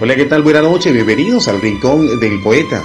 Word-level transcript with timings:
Hola, 0.00 0.16
¿qué 0.16 0.24
tal? 0.24 0.42
Buenas 0.42 0.64
noches, 0.64 0.92
bienvenidos 0.92 1.46
al 1.46 1.60
Rincón 1.60 2.18
del 2.18 2.42
Poeta, 2.42 2.82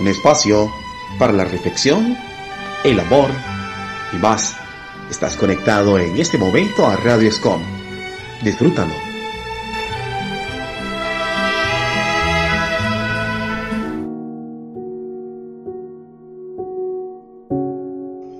un 0.00 0.06
espacio 0.06 0.72
para 1.18 1.32
la 1.32 1.44
reflexión, 1.44 2.16
el 2.84 3.00
amor 3.00 3.28
y 4.12 4.18
más. 4.18 4.54
Estás 5.10 5.36
conectado 5.36 5.98
en 5.98 6.16
este 6.16 6.38
momento 6.38 6.86
a 6.86 6.94
Radio 6.94 7.32
Scom. 7.32 7.60
Disfrútalo. 8.44 8.94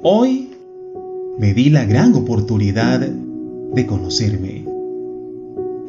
Hoy 0.04 0.56
me 1.36 1.52
di 1.52 1.68
la 1.70 1.84
gran 1.84 2.14
oportunidad 2.14 3.00
de 3.00 3.86
conocerme 3.86 4.67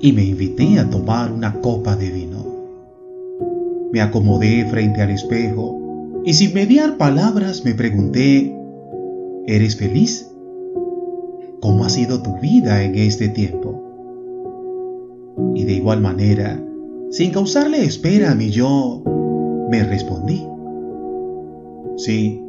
y 0.01 0.13
me 0.13 0.23
invité 0.23 0.79
a 0.79 0.89
tomar 0.89 1.31
una 1.31 1.59
copa 1.61 1.95
de 1.95 2.09
vino. 2.09 2.45
Me 3.91 4.01
acomodé 4.01 4.65
frente 4.65 5.01
al 5.01 5.09
espejo 5.09 6.21
y 6.25 6.33
sin 6.33 6.53
mediar 6.53 6.97
palabras 6.97 7.65
me 7.65 7.73
pregunté, 7.73 8.55
¿eres 9.47 9.75
feliz? 9.75 10.31
¿Cómo 11.59 11.83
ha 11.83 11.89
sido 11.89 12.21
tu 12.21 12.37
vida 12.39 12.83
en 12.83 12.95
este 12.95 13.27
tiempo? 13.27 13.83
Y 15.55 15.63
de 15.65 15.73
igual 15.73 16.01
manera, 16.01 16.63
sin 17.09 17.31
causarle 17.31 17.83
espera 17.83 18.31
a 18.31 18.35
mi 18.35 18.49
yo, 18.49 19.03
me 19.69 19.83
respondí, 19.83 20.45
sí, 21.97 22.41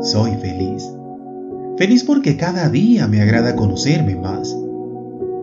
soy 0.00 0.32
feliz. 0.36 0.90
Feliz 1.76 2.04
porque 2.04 2.36
cada 2.36 2.68
día 2.68 3.06
me 3.06 3.20
agrada 3.20 3.56
conocerme 3.56 4.16
más 4.16 4.56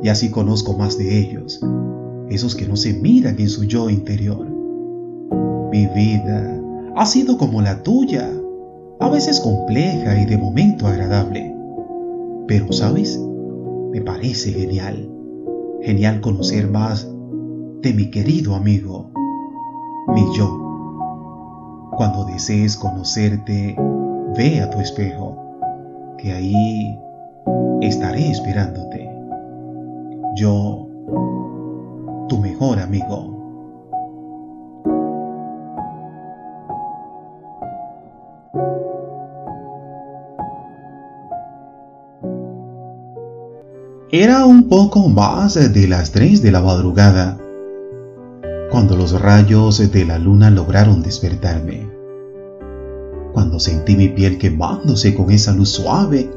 y 0.02 0.10
así 0.10 0.30
conozco 0.30 0.74
más 0.74 0.98
de 0.98 1.20
ellos, 1.20 1.60
esos 2.30 2.56
que 2.56 2.68
no 2.68 2.76
se 2.76 2.94
miran 2.94 3.40
en 3.40 3.50
su 3.50 3.64
yo 3.64 3.90
interior. 3.90 4.48
Mi 5.72 5.86
vida 5.88 6.62
ha 6.96 7.06
sido 7.06 7.38
como 7.38 7.62
la 7.62 7.84
tuya, 7.84 8.30
a 9.00 9.10
veces 9.10 9.40
compleja 9.40 10.20
y 10.20 10.26
de 10.26 10.38
momento 10.38 10.88
agradable. 10.88 11.54
Pero, 12.48 12.72
¿sabes? 12.72 13.20
Me 13.92 14.02
parece 14.02 14.52
genial, 14.52 15.10
genial 15.82 16.22
conocer 16.22 16.70
más 16.70 17.08
de 17.82 17.94
mi 17.94 18.10
querido 18.10 18.56
amigo, 18.56 19.12
mi 20.14 20.24
yo. 20.38 20.64
Cuando 21.96 22.26
desees 22.26 22.78
conocerte, 22.78 23.76
ve 24.38 24.62
a 24.62 24.70
tu 24.70 24.80
espejo, 24.80 25.38
que 26.18 26.32
ahí 26.32 26.98
estaré 27.82 28.30
esperándote 28.30 29.07
yo, 30.38 30.88
tu 32.30 32.40
mejor 32.40 32.80
amigo. 32.80 33.34
Era 44.12 44.46
un 44.46 44.70
poco 44.70 45.10
más 45.10 45.56
de 45.56 45.88
las 45.88 46.12
tres 46.12 46.42
de 46.42 46.52
la 46.52 46.62
madrugada 46.62 47.38
cuando 48.72 48.96
los 48.96 49.20
rayos 49.20 49.92
de 49.92 50.06
la 50.06 50.18
luna 50.18 50.50
lograron 50.50 51.02
despertarme. 51.02 51.90
Cuando 53.34 53.60
sentí 53.60 53.96
mi 53.96 54.08
piel 54.10 54.38
quemándose 54.38 55.14
con 55.14 55.32
esa 55.32 55.54
luz 55.54 55.70
suave 55.70 56.30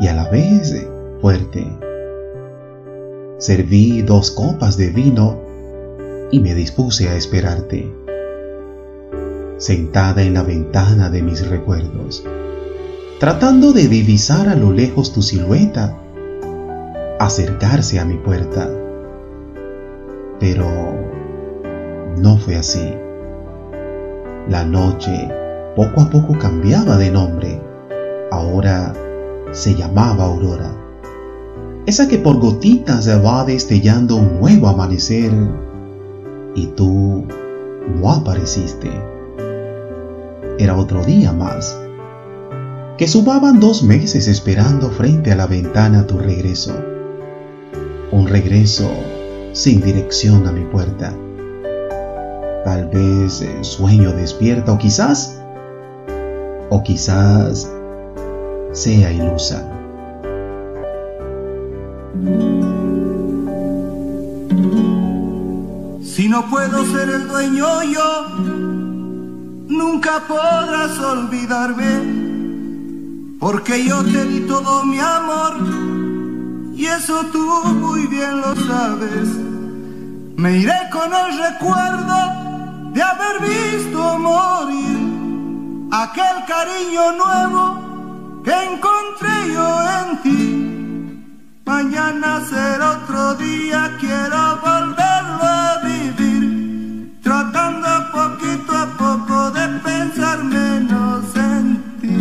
y 0.00 0.06
a 0.06 0.14
la 0.14 0.28
vez 0.28 0.86
fuerte 1.20 1.66
serví 3.42 4.02
dos 4.02 4.30
copas 4.30 4.76
de 4.76 4.90
vino 4.90 5.36
y 6.30 6.38
me 6.38 6.54
dispuse 6.54 7.08
a 7.08 7.16
esperarte. 7.16 7.92
Sentada 9.58 10.22
en 10.22 10.34
la 10.34 10.44
ventana 10.44 11.10
de 11.10 11.22
mis 11.22 11.48
recuerdos, 11.48 12.24
tratando 13.18 13.72
de 13.72 13.88
divisar 13.88 14.48
a 14.48 14.54
lo 14.54 14.70
lejos 14.70 15.12
tu 15.12 15.22
silueta, 15.22 15.98
acercarse 17.18 17.98
a 17.98 18.04
mi 18.04 18.14
puerta. 18.14 18.70
Pero 20.38 20.68
no 22.16 22.38
fue 22.38 22.54
así. 22.54 22.94
La 24.48 24.64
noche 24.64 25.28
poco 25.74 26.02
a 26.02 26.10
poco 26.10 26.38
cambiaba 26.38 26.96
de 26.96 27.10
nombre. 27.10 27.60
Ahora 28.30 28.94
se 29.50 29.74
llamaba 29.74 30.26
Aurora 30.26 30.81
esa 31.84 32.06
que 32.06 32.18
por 32.18 32.38
gotitas 32.38 33.08
va 33.24 33.44
destellando 33.44 34.16
un 34.16 34.38
nuevo 34.38 34.68
amanecer 34.68 35.32
y 36.54 36.66
tú 36.68 37.24
no 38.00 38.12
apareciste. 38.12 38.90
Era 40.58 40.76
otro 40.76 41.02
día 41.04 41.32
más, 41.32 41.76
que 42.98 43.08
subaban 43.08 43.58
dos 43.58 43.82
meses 43.82 44.28
esperando 44.28 44.90
frente 44.90 45.32
a 45.32 45.36
la 45.36 45.46
ventana 45.46 46.06
tu 46.06 46.18
regreso, 46.18 46.72
un 48.12 48.28
regreso 48.28 48.88
sin 49.52 49.80
dirección 49.80 50.46
a 50.46 50.52
mi 50.52 50.64
puerta. 50.64 51.12
Tal 52.64 52.88
vez 52.90 53.44
sueño 53.62 54.12
despierta 54.12 54.72
o 54.72 54.78
quizás, 54.78 55.42
o 56.70 56.80
quizás 56.84 57.68
sea 58.70 59.12
ilusa. 59.12 59.71
Si 66.04 66.28
no 66.28 66.44
puedo 66.50 66.84
ser 66.92 67.08
el 67.08 67.26
dueño 67.26 67.82
yo, 67.84 68.26
nunca 69.68 70.20
podrás 70.28 70.98
olvidarme, 70.98 72.02
porque 73.40 73.82
yo 73.84 74.04
te 74.04 74.26
di 74.26 74.40
todo 74.40 74.84
mi 74.84 74.98
amor, 74.98 75.56
y 76.74 76.84
eso 76.84 77.24
tú 77.32 77.50
muy 77.74 78.06
bien 78.08 78.42
lo 78.42 78.54
sabes. 78.56 79.28
Me 80.36 80.58
iré 80.58 80.90
con 80.90 81.14
el 81.14 81.38
recuerdo 81.38 82.92
de 82.92 83.02
haber 83.02 83.40
visto 83.40 84.18
morir 84.18 84.98
aquel 85.90 86.44
cariño 86.46 87.12
nuevo 87.12 88.42
que 88.44 88.50
encontré 88.50 89.54
yo 89.54 89.82
en 89.82 90.22
ti. 90.22 90.51
Mañana 91.74 92.44
será 92.50 92.90
otro 92.98 93.34
día, 93.36 93.96
quiero 93.98 94.60
volverlo 94.60 95.42
a 95.42 95.80
vivir, 95.82 97.18
tratando 97.22 97.88
poquito 98.12 98.72
a 98.76 98.86
poco 99.02 99.50
de 99.52 99.66
pensar 99.80 100.44
menos 100.44 101.24
en 101.34 101.66
ti. 102.00 102.18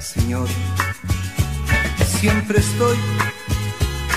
Señor, 0.00 0.48
siempre 2.18 2.58
estoy 2.58 2.96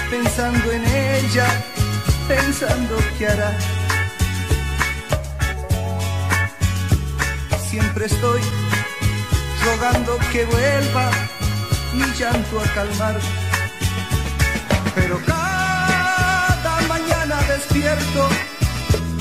pensando 0.10 0.72
en 0.72 0.84
ella, 0.86 1.48
pensando 2.28 2.98
qué 3.18 3.28
hará. 3.28 3.58
Siempre 7.70 8.06
estoy 8.06 8.42
rogando 9.66 10.18
que 10.32 10.46
vuelva 10.46 11.12
mi 11.94 12.06
llanto 12.18 12.60
a 12.60 12.64
calmar. 12.74 13.20
Pero 14.96 15.20
cada 15.26 16.82
mañana 16.88 17.38
despierto 17.48 18.28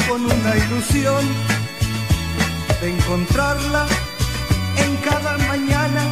con 0.08 0.24
una 0.24 0.56
ilusión 0.56 1.24
de 2.80 2.90
encontrarla 2.96 3.86
en 4.76 4.96
cada 5.08 5.36
mañana 5.38 6.02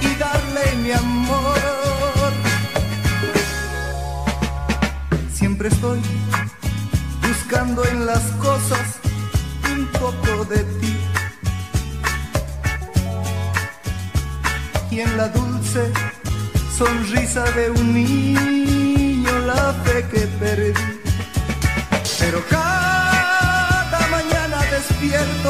y 0.00 0.14
darle 0.14 0.76
mi 0.82 0.92
amor. 0.92 1.73
Estoy 5.64 5.98
buscando 7.26 7.82
en 7.86 8.04
las 8.04 8.20
cosas 8.32 8.98
un 9.74 9.86
poco 9.86 10.44
de 10.44 10.58
ti. 10.58 10.96
Y 14.90 15.00
en 15.00 15.16
la 15.16 15.28
dulce 15.28 15.90
sonrisa 16.76 17.44
de 17.52 17.70
un 17.70 17.94
niño 17.94 19.38
la 19.46 19.72
fe 19.84 20.04
que 20.12 20.26
perdí. 20.38 21.00
Pero 22.18 22.44
cada 22.50 24.06
mañana 24.10 24.58
despierto 24.70 25.48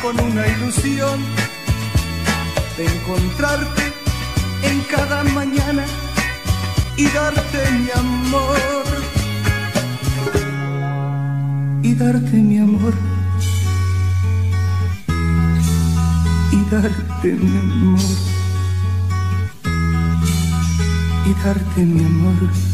con 0.00 0.18
una 0.20 0.46
ilusión 0.46 1.20
de 2.78 2.86
encontrarte 2.86 3.92
en 4.62 4.80
cada 4.84 5.22
mañana 5.24 5.84
y 6.96 7.06
darte 7.08 7.70
mi 7.72 7.90
amor. 7.90 9.01
Y 11.92 11.94
darte 11.94 12.36
mi 12.38 12.58
amor. 12.58 12.94
Y 16.50 16.70
darte 16.70 17.32
mi 17.32 17.58
amor. 17.58 18.00
Y 21.26 21.44
darte 21.44 21.84
mi 21.84 22.04
amor. 22.04 22.71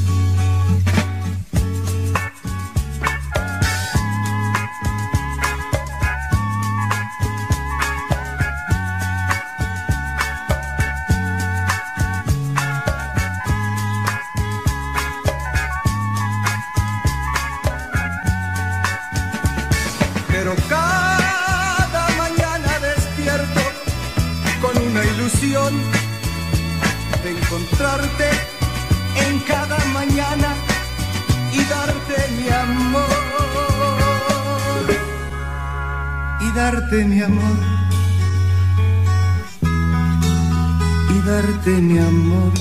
Mi 41.80 41.98
amor. 41.98 42.52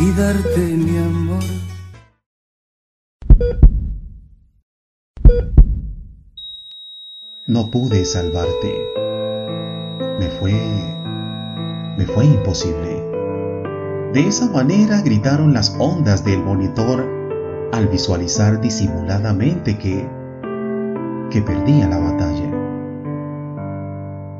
Y 0.00 0.10
darte 0.12 0.58
mi 0.58 0.98
amor. 0.98 1.44
No 7.46 7.70
pude 7.70 8.04
salvarte 8.04 8.92
me 10.22 10.28
fue... 10.28 10.52
me 11.98 12.06
fue 12.06 12.26
imposible. 12.26 13.02
De 14.12 14.28
esa 14.28 14.48
manera 14.50 15.00
gritaron 15.02 15.52
las 15.52 15.74
ondas 15.78 16.24
del 16.24 16.40
monitor 16.40 17.04
al 17.72 17.88
visualizar 17.88 18.60
disimuladamente 18.60 19.78
que... 19.78 20.08
que 21.30 21.42
perdía 21.42 21.88
la 21.88 21.98
batalla. 21.98 22.41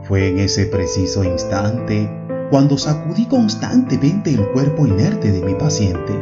Fue 0.03 0.29
en 0.29 0.39
ese 0.39 0.67
preciso 0.67 1.23
instante 1.23 2.11
cuando 2.51 2.77
sacudí 2.77 3.27
constantemente 3.27 4.31
el 4.31 4.51
cuerpo 4.51 4.87
inerte 4.87 5.31
de 5.31 5.43
mi 5.43 5.55
paciente. 5.55 6.13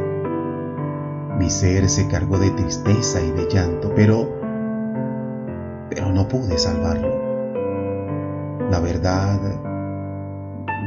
Mi 1.38 1.48
ser 1.48 1.88
se 1.88 2.06
cargó 2.06 2.38
de 2.38 2.50
tristeza 2.50 3.22
y 3.22 3.30
de 3.30 3.48
llanto, 3.48 3.90
pero... 3.96 4.28
pero 5.88 6.12
no 6.12 6.28
pude 6.28 6.58
salvarlo. 6.58 7.08
La 8.70 8.80
verdad, 8.80 9.40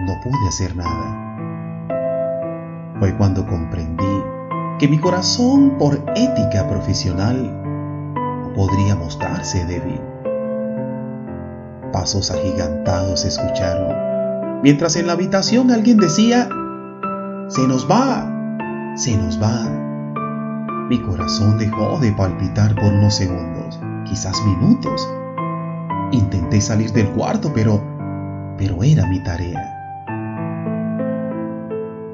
no 0.05 0.13
pude 0.23 0.47
hacer 0.47 0.75
nada. 0.75 1.19
Fue 2.99 3.17
cuando 3.17 3.45
comprendí 3.47 4.23
que 4.77 4.87
mi 4.87 4.99
corazón, 4.99 5.77
por 5.79 5.95
ética 6.15 6.69
profesional, 6.69 7.59
podría 8.55 8.95
mostrarse 8.95 9.65
débil. 9.65 10.12
Pasos 11.93 12.29
agigantados 12.31 13.21
se 13.21 13.29
escucharon, 13.29 14.61
mientras 14.61 14.97
en 14.97 15.07
la 15.07 15.13
habitación 15.13 15.71
alguien 15.71 15.97
decía, 15.97 16.49
se 17.47 17.65
nos 17.65 17.89
va, 17.89 18.27
se 18.97 19.15
nos 19.15 19.41
va. 19.41 19.69
Mi 20.89 20.99
corazón 20.99 21.57
dejó 21.57 21.99
de 21.99 22.11
palpitar 22.11 22.75
por 22.75 22.91
unos 22.91 23.15
segundos, 23.15 23.79
quizás 24.05 24.35
minutos 24.43 25.07
Intenté 26.13 26.61
salir 26.61 26.91
del 26.91 27.09
cuarto, 27.09 27.51
pero, 27.55 27.81
pero 28.55 28.83
era 28.83 29.07
mi 29.07 29.23
tarea. 29.23 29.67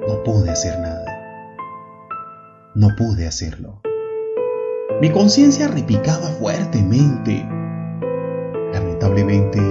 No 0.07 0.23
pude 0.23 0.49
hacer 0.49 0.79
nada. 0.79 1.05
No 2.75 2.95
pude 2.95 3.27
hacerlo. 3.27 3.81
Mi 5.01 5.09
conciencia 5.11 5.67
repicaba 5.67 6.27
fuertemente. 6.39 7.45
Lamentablemente, 9.01 9.61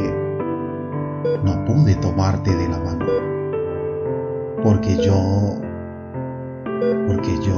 no 1.45 1.65
pude 1.67 1.95
tomarte 1.97 2.55
de 2.55 2.69
la 2.69 2.79
mano. 2.79 3.05
Porque 4.63 4.97
yo... 4.97 5.61
Porque 7.07 7.39
yo... 7.43 7.55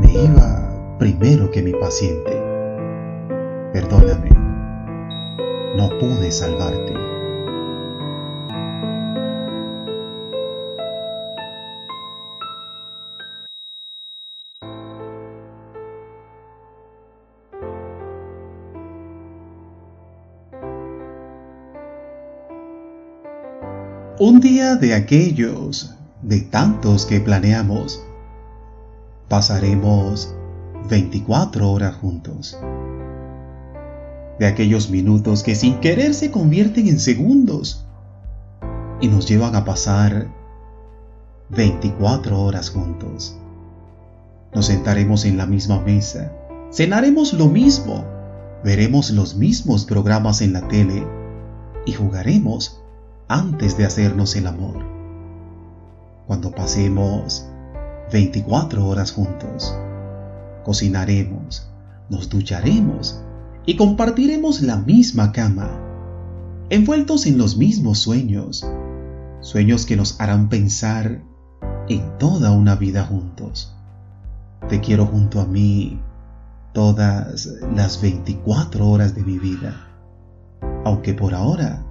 Me 0.00 0.12
iba 0.12 0.96
primero 0.98 1.50
que 1.50 1.62
mi 1.62 1.72
paciente. 1.72 2.30
Perdóname 3.72 4.36
no 5.76 5.90
pude 5.98 6.32
salvarte. 6.32 6.95
De 24.74 24.94
aquellos, 24.94 25.94
de 26.22 26.40
tantos 26.40 27.06
que 27.06 27.20
planeamos, 27.20 28.04
pasaremos 29.28 30.34
24 30.88 31.70
horas 31.70 31.94
juntos 31.94 32.58
de 34.38 34.46
aquellos 34.46 34.90
minutos 34.90 35.42
que 35.42 35.54
sin 35.54 35.80
querer 35.80 36.14
se 36.14 36.30
convierten 36.30 36.88
en 36.88 36.98
segundos 36.98 37.86
y 39.00 39.08
nos 39.08 39.26
llevan 39.26 39.54
a 39.56 39.64
pasar 39.64 40.28
24 41.50 42.42
horas 42.42 42.70
juntos. 42.70 43.38
Nos 44.54 44.66
sentaremos 44.66 45.24
en 45.24 45.36
la 45.36 45.46
misma 45.46 45.80
mesa, 45.80 46.32
cenaremos 46.70 47.32
lo 47.32 47.46
mismo, 47.46 48.04
veremos 48.64 49.10
los 49.10 49.36
mismos 49.36 49.84
programas 49.84 50.42
en 50.42 50.52
la 50.52 50.66
tele 50.68 51.06
y 51.86 51.92
jugaremos 51.92 52.82
antes 53.28 53.76
de 53.76 53.84
hacernos 53.84 54.36
el 54.36 54.46
amor. 54.46 54.84
Cuando 56.26 56.52
pasemos 56.52 57.46
24 58.12 58.86
horas 58.86 59.12
juntos, 59.12 59.76
cocinaremos, 60.64 61.68
nos 62.08 62.28
ducharemos 62.28 63.20
y 63.64 63.76
compartiremos 63.76 64.62
la 64.62 64.76
misma 64.76 65.32
cama, 65.32 65.68
envueltos 66.70 67.26
en 67.26 67.38
los 67.38 67.56
mismos 67.56 67.98
sueños, 67.98 68.66
sueños 69.40 69.86
que 69.86 69.96
nos 69.96 70.20
harán 70.20 70.48
pensar 70.48 71.22
en 71.88 72.18
toda 72.18 72.52
una 72.52 72.76
vida 72.76 73.04
juntos. 73.04 73.72
Te 74.68 74.80
quiero 74.80 75.06
junto 75.06 75.40
a 75.40 75.46
mí 75.46 76.00
todas 76.72 77.48
las 77.74 78.00
24 78.02 78.88
horas 78.88 79.14
de 79.14 79.22
mi 79.22 79.38
vida, 79.38 79.74
aunque 80.84 81.14
por 81.14 81.34
ahora 81.34 81.85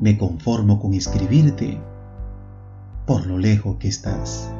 me 0.00 0.16
conformo 0.16 0.80
con 0.80 0.94
escribirte 0.94 1.78
por 3.06 3.26
lo 3.26 3.38
lejos 3.38 3.76
que 3.76 3.88
estás. 3.88 4.50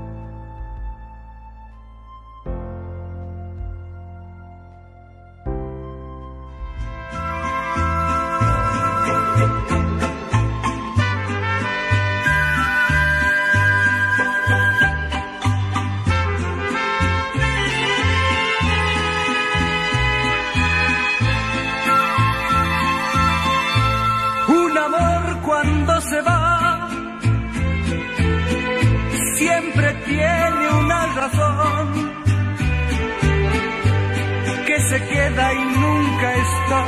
Y 35.53 35.65
nunca 35.83 36.29
está. 36.45 36.83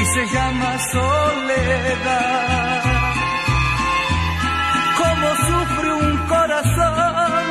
Y 0.00 0.04
se 0.14 0.22
llama 0.34 0.70
soledad. 0.92 2.82
Como 5.00 5.28
sufre 5.48 5.88
un 5.94 6.16
corazón 6.34 7.44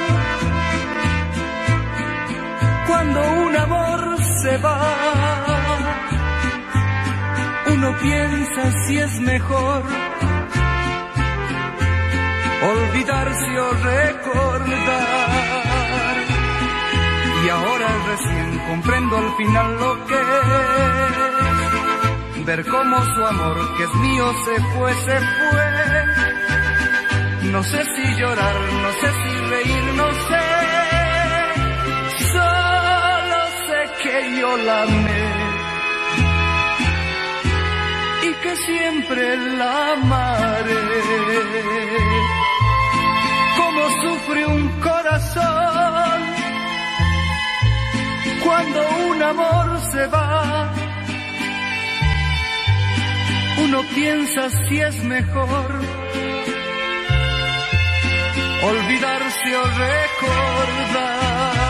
cuando 2.88 3.20
un 3.46 3.56
amor 3.56 4.02
se 4.42 4.58
va. 4.58 4.82
Uno 7.74 7.90
piensa 8.02 8.62
si 8.86 8.98
es 8.98 9.20
mejor 9.20 9.84
olvidarse 12.72 13.60
o 13.60 13.72
recordar 13.72 15.07
comprendo 18.68 19.18
al 19.18 19.36
final 19.36 19.80
lo 19.80 20.06
que 20.06 20.16
es 20.16 20.22
ver 22.46 22.64
cómo 22.66 23.04
su 23.04 23.26
amor 23.26 23.76
que 23.78 23.84
es 23.84 23.94
mío 23.96 24.34
se 24.46 24.62
fue, 24.74 24.94
se 24.94 25.20
fue. 25.20 25.66
No 27.52 27.62
sé 27.64 27.84
si 27.84 28.16
llorar, 28.16 28.56
no 28.84 28.92
sé 29.02 29.12
si 29.22 29.30
reír, 29.52 29.84
no 29.96 30.08
sé. 30.28 30.40
Solo 32.32 33.40
sé 33.68 33.80
que 34.04 34.16
yo 34.40 34.50
la 34.58 34.78
amé 34.84 35.26
y 38.24 38.32
que 38.44 38.54
siempre 38.56 39.38
la 39.58 39.94
amaré. 39.94 40.84
Como 43.58 43.82
sufre 44.02 44.42
un 44.46 44.64
corazón 44.82 45.67
cuando 48.58 48.82
un 49.12 49.22
amor 49.22 49.80
se 49.92 50.08
va. 50.08 50.74
Uno 53.64 53.84
piensa 53.94 54.50
si 54.50 54.80
es 54.80 55.04
mejor 55.04 55.68
olvidarse 58.64 59.50
o 59.58 59.64
recordar. 59.88 61.67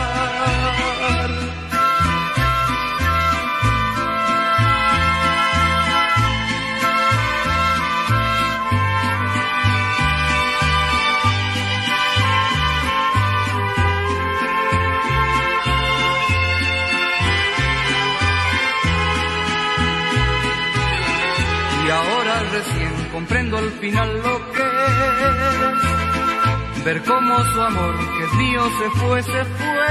Comprendo 23.18 23.58
al 23.58 23.70
final 23.80 24.08
lo 24.18 24.36
que 24.52 24.62
es 26.76 26.84
ver 26.84 27.02
cómo 27.02 27.34
su 27.52 27.60
amor 27.60 27.94
que 28.16 28.24
es 28.24 28.32
mío 28.34 28.62
se 28.78 28.88
fue, 29.00 29.22
se 29.24 29.44
fue. 29.56 29.88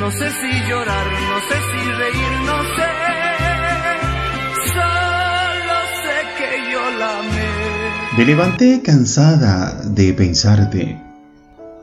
No 0.00 0.10
sé 0.10 0.28
si 0.28 0.50
llorar, 0.68 1.06
no 1.30 1.38
sé 1.48 1.56
si 1.70 1.80
reír, 2.00 2.32
no 2.50 2.58
sé. 2.76 2.90
Solo 4.74 5.76
sé 6.02 6.16
que 6.38 6.50
yo 6.72 6.82
la 6.98 7.10
amé. 7.20 7.50
Me 8.18 8.24
levanté 8.24 8.82
cansada 8.82 9.54
de 9.84 10.12
pensarte, 10.14 11.00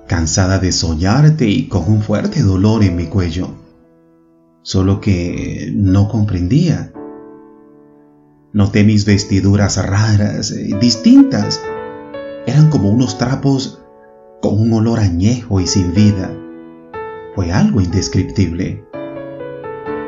cansada 0.07 0.59
de 0.59 0.73
soñarte 0.73 1.47
y 1.47 1.69
con 1.69 1.89
un 1.89 2.01
fuerte 2.01 2.41
dolor 2.41 2.83
en 2.83 2.97
mi 2.97 3.05
cuello. 3.05 3.55
Solo 4.61 4.99
que 4.99 5.71
no 5.73 6.09
comprendía. 6.09 6.91
Noté 8.53 8.83
mis 8.83 9.05
vestiduras 9.05 9.77
raras, 9.85 10.51
eh, 10.51 10.75
distintas. 10.79 11.61
Eran 12.45 12.69
como 12.69 12.89
unos 12.89 13.17
trapos 13.17 13.83
con 14.41 14.59
un 14.59 14.71
olor 14.73 14.99
añejo 14.99 15.59
y 15.59 15.67
sin 15.67 15.93
vida. 15.93 16.31
Fue 17.35 17.51
algo 17.51 17.81
indescriptible. 17.81 18.83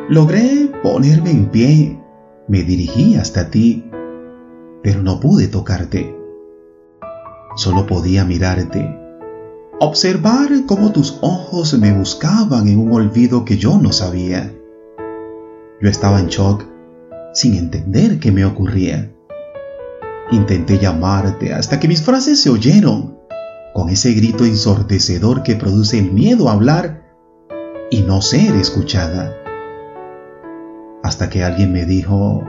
Logré 0.07 0.71
ponerme 0.81 1.31
en 1.31 1.49
pie. 1.49 1.99
Me 2.47 2.63
dirigí 2.63 3.15
hasta 3.15 3.51
ti, 3.51 3.91
pero 4.81 5.03
no 5.03 5.19
pude 5.19 5.47
tocarte. 5.47 6.15
Solo 7.55 7.85
podía 7.85 8.23
mirarte, 8.23 8.97
observar 9.79 10.49
cómo 10.65 10.91
tus 10.91 11.19
ojos 11.21 11.77
me 11.77 11.91
buscaban 11.91 12.67
en 12.67 12.79
un 12.79 12.93
olvido 12.93 13.43
que 13.43 13.57
yo 13.57 13.77
no 13.77 13.91
sabía. 13.91 14.53
Yo 15.81 15.89
estaba 15.89 16.19
en 16.19 16.27
shock, 16.27 16.65
sin 17.33 17.55
entender 17.55 18.19
qué 18.19 18.31
me 18.31 18.45
ocurría. 18.45 19.11
Intenté 20.31 20.77
llamarte 20.77 21.53
hasta 21.53 21.79
que 21.79 21.87
mis 21.87 22.01
frases 22.01 22.41
se 22.41 22.49
oyeron, 22.49 23.17
con 23.73 23.89
ese 23.89 24.13
grito 24.13 24.45
ensordecedor 24.45 25.43
que 25.43 25.55
produce 25.55 25.97
el 25.97 26.11
miedo 26.11 26.49
a 26.49 26.53
hablar 26.53 27.03
y 27.91 28.01
no 28.01 28.21
ser 28.21 28.55
escuchada. 28.55 29.35
Hasta 31.03 31.29
que 31.29 31.43
alguien 31.43 31.71
me 31.71 31.85
dijo, 31.85 32.43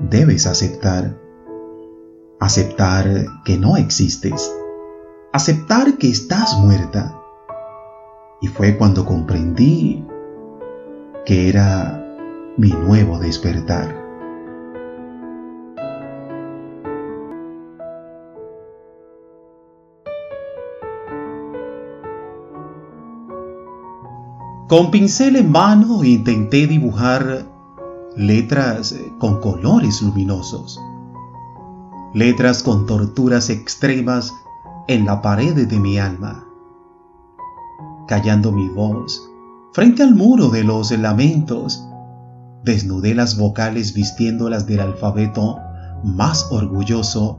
debes 0.00 0.46
aceptar. 0.46 1.16
Aceptar 2.40 3.26
que 3.44 3.56
no 3.56 3.76
existes. 3.76 4.52
Aceptar 5.32 5.98
que 5.98 6.08
estás 6.08 6.56
muerta. 6.58 7.20
Y 8.40 8.48
fue 8.48 8.76
cuando 8.76 9.04
comprendí 9.04 10.04
que 11.24 11.48
era 11.48 12.04
mi 12.56 12.70
nuevo 12.70 13.18
despertar. 13.18 14.03
Con 24.66 24.90
pincel 24.90 25.36
en 25.36 25.52
mano 25.52 26.02
intenté 26.04 26.66
dibujar 26.66 27.44
letras 28.16 28.96
con 29.18 29.38
colores 29.38 30.00
luminosos, 30.00 30.80
letras 32.14 32.62
con 32.62 32.86
torturas 32.86 33.50
extremas 33.50 34.32
en 34.88 35.04
la 35.04 35.20
pared 35.20 35.68
de 35.68 35.78
mi 35.78 35.98
alma. 35.98 36.46
Callando 38.08 38.52
mi 38.52 38.70
voz 38.70 39.30
frente 39.74 40.02
al 40.02 40.14
muro 40.14 40.48
de 40.48 40.64
los 40.64 40.90
lamentos, 40.92 41.86
desnudé 42.62 43.14
las 43.14 43.36
vocales 43.36 43.92
vistiéndolas 43.92 44.66
del 44.66 44.80
alfabeto 44.80 45.58
más 46.04 46.50
orgulloso 46.50 47.38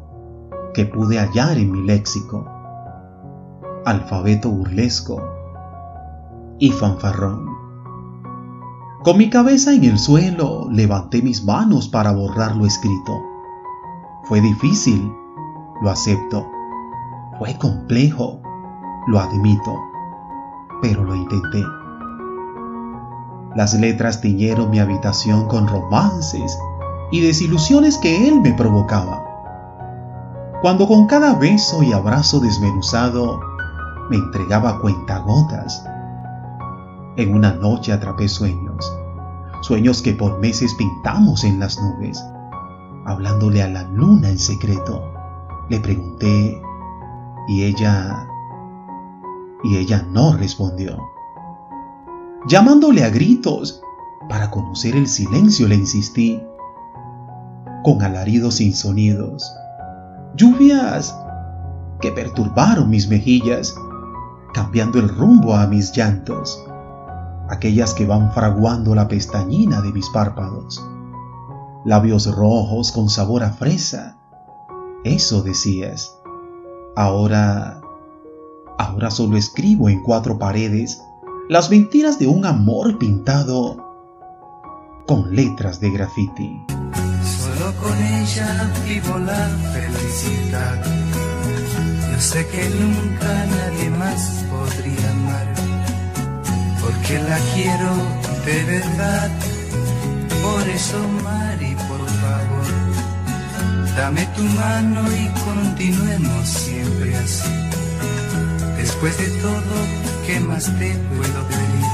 que 0.75 0.85
pude 0.85 1.17
hallar 1.17 1.57
en 1.57 1.71
mi 1.71 1.87
léxico. 1.87 2.45
Alfabeto 3.83 4.51
burlesco 4.51 5.34
y 6.59 6.71
fanfarrón. 6.71 7.55
Con 9.03 9.17
mi 9.17 9.29
cabeza 9.29 9.73
en 9.73 9.83
el 9.83 9.99
suelo 9.99 10.67
levanté 10.71 11.21
mis 11.21 11.45
manos 11.45 11.87
para 11.87 12.11
borrar 12.11 12.55
lo 12.55 12.65
escrito. 12.65 13.21
Fue 14.23 14.41
difícil, 14.41 15.13
lo 15.81 15.89
acepto. 15.89 16.47
Fue 17.37 17.57
complejo, 17.57 18.41
lo 19.07 19.19
admito, 19.19 19.79
pero 20.81 21.03
lo 21.03 21.13
intenté. 21.13 21.63
Las 23.55 23.73
letras 23.73 24.21
tiñeron 24.21 24.71
mi 24.71 24.79
habitación 24.79 25.47
con 25.47 25.67
romances 25.67 26.57
y 27.11 27.21
desilusiones 27.21 27.97
que 27.97 28.27
él 28.27 28.41
me 28.41 28.53
provocaba. 28.53 29.23
Cuando 30.61 30.87
con 30.87 31.05
cada 31.05 31.35
beso 31.35 31.83
y 31.83 31.93
abrazo 31.93 32.39
desmenuzado 32.39 33.39
me 34.09 34.17
entregaba 34.17 34.81
cuentagotas, 34.81 35.85
en 37.17 37.33
una 37.33 37.53
noche 37.53 37.93
atrapé 37.93 38.27
sueños, 38.27 38.91
sueños 39.61 40.01
que 40.01 40.13
por 40.13 40.39
meses 40.39 40.73
pintamos 40.73 41.43
en 41.43 41.59
las 41.59 41.79
nubes. 41.81 42.23
Hablándole 43.05 43.61
a 43.61 43.69
la 43.69 43.83
luna 43.83 44.29
en 44.29 44.39
secreto, 44.39 45.13
le 45.69 45.79
pregunté 45.79 46.61
y 47.47 47.63
ella... 47.63 48.27
y 49.63 49.77
ella 49.77 50.05
no 50.09 50.35
respondió. 50.35 50.97
Llamándole 52.47 53.03
a 53.03 53.09
gritos 53.09 53.81
para 54.27 54.51
conocer 54.51 54.95
el 54.95 55.07
silencio 55.07 55.67
le 55.67 55.75
insistí, 55.75 56.41
con 57.83 58.01
alaridos 58.01 58.55
sin 58.55 58.73
sonidos, 58.73 59.55
lluvias 60.35 61.15
que 62.01 62.11
perturbaron 62.11 62.89
mis 62.89 63.07
mejillas, 63.07 63.75
cambiando 64.53 64.99
el 64.99 65.09
rumbo 65.09 65.55
a 65.55 65.67
mis 65.67 65.95
llantos 65.95 66.65
aquellas 67.49 67.93
que 67.93 68.05
van 68.05 68.31
fraguando 68.31 68.95
la 68.95 69.07
pestañina 69.07 69.81
de 69.81 69.91
mis 69.91 70.09
párpados. 70.09 70.83
Labios 71.83 72.33
rojos 72.33 72.91
con 72.91 73.09
sabor 73.09 73.43
a 73.43 73.51
fresa. 73.51 74.17
Eso 75.03 75.41
decías. 75.41 76.15
Ahora... 76.95 77.81
Ahora 78.77 79.09
solo 79.09 79.37
escribo 79.37 79.87
en 79.87 80.03
cuatro 80.03 80.37
paredes 80.37 81.01
las 81.47 81.69
mentiras 81.69 82.19
de 82.19 82.27
un 82.27 82.45
amor 82.45 82.97
pintado 82.97 83.77
con 85.07 85.33
letras 85.33 85.79
de 85.79 85.91
graffiti. 85.91 86.61
Solo 87.23 87.71
con 87.81 87.97
ella 87.97 88.73
vivo 88.85 89.17
la 89.19 89.47
felicidad. 89.71 90.83
Yo 92.11 92.19
sé 92.19 92.45
que 92.47 92.69
nunca 92.69 93.45
nadie 93.45 93.89
más 93.91 94.43
podría 94.49 95.11
amar 95.11 95.64
porque 97.05 97.19
la 97.19 97.37
quiero 97.53 97.93
de 98.45 98.63
verdad. 98.63 99.29
Por 100.41 100.69
eso, 100.69 100.97
Mari, 101.23 101.75
por 101.87 102.09
favor, 102.21 102.65
dame 103.95 104.25
tu 104.35 104.41
mano 104.43 105.01
y 105.11 105.27
continuemos 105.43 106.49
siempre 106.49 107.15
así. 107.17 107.49
Después 108.77 109.17
de 109.19 109.27
todo, 109.41 109.75
¿qué 110.25 110.39
más 110.39 110.65
te 110.79 110.95
puedo 111.15 111.47
pedir? 111.47 111.85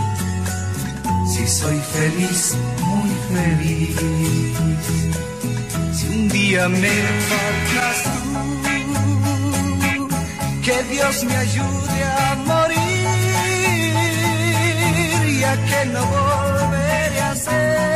si 1.33 1.47
soy 1.47 1.79
feliz, 1.79 2.55
muy 2.85 3.11
feliz. 3.33 3.95
Si 5.93 6.07
un 6.07 6.29
día 6.29 6.69
me 6.69 6.95
faltas 7.29 8.03
tú, 9.93 10.09
que 10.63 10.83
Dios 10.93 11.23
me 11.23 11.35
ayude 11.35 12.03
a 12.03 12.35
morir, 12.45 12.80
que 15.57 15.85
no 15.85 16.05
volveré 16.05 17.21
a 17.21 17.35
ser 17.35 17.90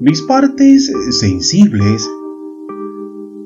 Mis 0.00 0.22
partes 0.22 0.92
sensibles 1.10 2.08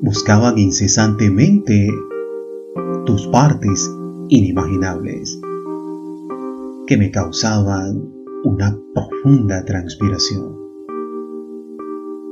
buscaban 0.03 0.59
incesantemente 0.59 1.89
tus 3.07 3.25
partes 3.29 3.91
inimaginables 4.29 5.41
que 6.85 6.95
me 6.95 7.09
causaban 7.09 8.07
una 8.43 8.79
profunda 8.93 9.65
transpiración. 9.65 10.55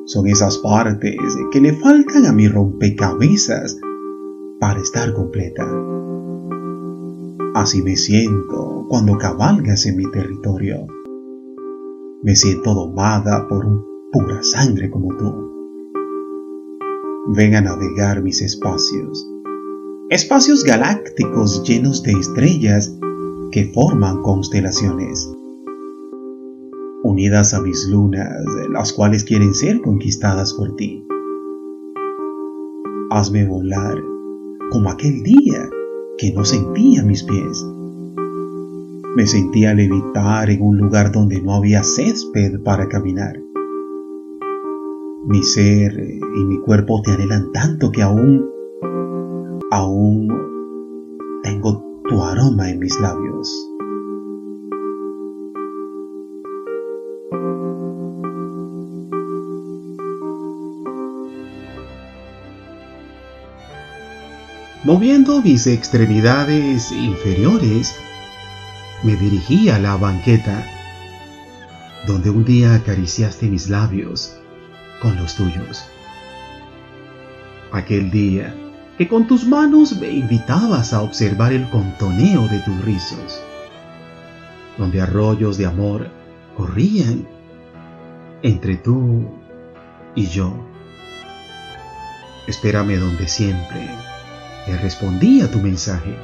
Son 0.06 0.28
esas 0.28 0.60
partes 0.60 1.18
que 1.52 1.60
le 1.60 1.74
faltan 1.74 2.28
a 2.28 2.32
mi 2.32 2.48
rompecabezas 2.48 3.80
para 4.60 4.82
estar 4.82 5.16
completa. 5.16 5.66
Así 7.56 7.82
me 7.82 7.96
siento 7.96 8.86
cuando 8.88 9.18
cabalgas 9.18 9.88
en 9.88 9.98
mi 9.98 10.12
territorio. 10.12 10.86
Me 12.22 12.36
siento 12.36 12.76
domada 12.76 13.48
por 13.48 13.66
un 13.66 13.91
pura 14.12 14.44
sangre 14.44 14.90
como 14.92 15.16
tú. 15.16 15.52
Ven 17.34 17.56
a 17.56 17.62
navegar 17.62 18.22
mis 18.22 18.42
espacios. 18.42 19.28
Espacios 20.10 20.64
galácticos 20.64 21.64
llenos 21.64 22.04
de 22.04 22.12
estrellas 22.12 22.98
que 23.52 23.72
forman 23.74 24.22
constelaciones. 24.22 25.32
Unidas 27.04 27.54
a 27.54 27.62
mis 27.62 27.88
lunas, 27.88 28.30
las 28.72 28.92
cuales 28.94 29.24
quieren 29.24 29.54
ser 29.54 29.82
conquistadas 29.82 30.54
por 30.54 30.76
ti. 30.76 31.06
Hazme 33.10 33.46
volar 33.48 33.98
como 34.72 34.90
aquel 34.90 35.24
día 35.24 35.70
que 36.18 36.34
no 36.34 36.44
sentía 36.44 37.04
mis 37.04 37.24
pies. 37.24 37.66
Me 39.16 39.26
sentía 39.26 39.74
levitar 39.74 40.50
en 40.50 40.62
un 40.62 40.78
lugar 40.78 41.12
donde 41.12 41.42
no 41.42 41.56
había 41.56 41.84
césped 41.84 42.62
para 42.64 42.88
caminar. 42.88 43.51
Mi 45.24 45.44
ser 45.44 45.94
y 46.00 46.46
mi 46.46 46.60
cuerpo 46.62 47.00
te 47.04 47.12
anhelan 47.12 47.52
tanto 47.52 47.92
que 47.92 48.02
aún, 48.02 48.50
aún 49.70 50.28
tengo 51.44 52.02
tu 52.10 52.24
aroma 52.24 52.72
en 52.72 52.80
mis 52.80 53.00
labios. 53.00 53.68
Moviendo 64.84 65.40
mis 65.44 65.68
extremidades 65.68 66.92
inferiores, 66.92 67.96
me 69.04 69.16
dirigí 69.16 69.70
a 69.70 69.78
la 69.78 69.98
banqueta, 69.98 70.66
donde 72.08 72.32
un 72.32 72.44
día 72.44 72.74
acariciaste 72.74 73.48
mis 73.48 73.70
labios 73.70 74.41
con 75.02 75.16
los 75.18 75.36
tuyos. 75.36 75.86
Aquel 77.72 78.12
día 78.12 78.54
que 78.98 79.08
con 79.08 79.28
tus 79.28 79.46
manos 79.46 79.98
me 79.98 80.10
invitabas 80.10 80.94
a 80.94 81.02
observar 81.02 81.54
el 81.54 81.68
contoneo 81.70 82.48
de 82.48 82.60
tus 82.60 82.80
rizos, 82.86 83.42
donde 84.78 85.02
arroyos 85.02 85.58
de 85.58 85.66
amor 85.66 86.10
corrían 86.56 87.28
entre 88.44 88.76
tú 88.76 89.28
y 90.16 90.28
yo. 90.28 90.54
Espérame 92.48 93.00
donde 93.00 93.28
siempre 93.28 93.90
le 94.68 94.78
respondí 94.78 95.42
a 95.42 95.50
tu 95.50 95.60
mensaje. 95.60 96.16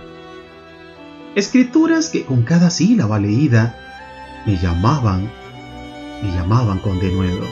Escrituras 1.35 2.09
que 2.09 2.25
con 2.25 2.43
cada 2.43 2.69
sílaba 2.69 3.19
leída 3.19 3.75
me 4.45 4.57
llamaban, 4.57 5.31
me 6.21 6.31
llamaban 6.31 6.79
con 6.79 6.99
denuedo, 6.99 7.45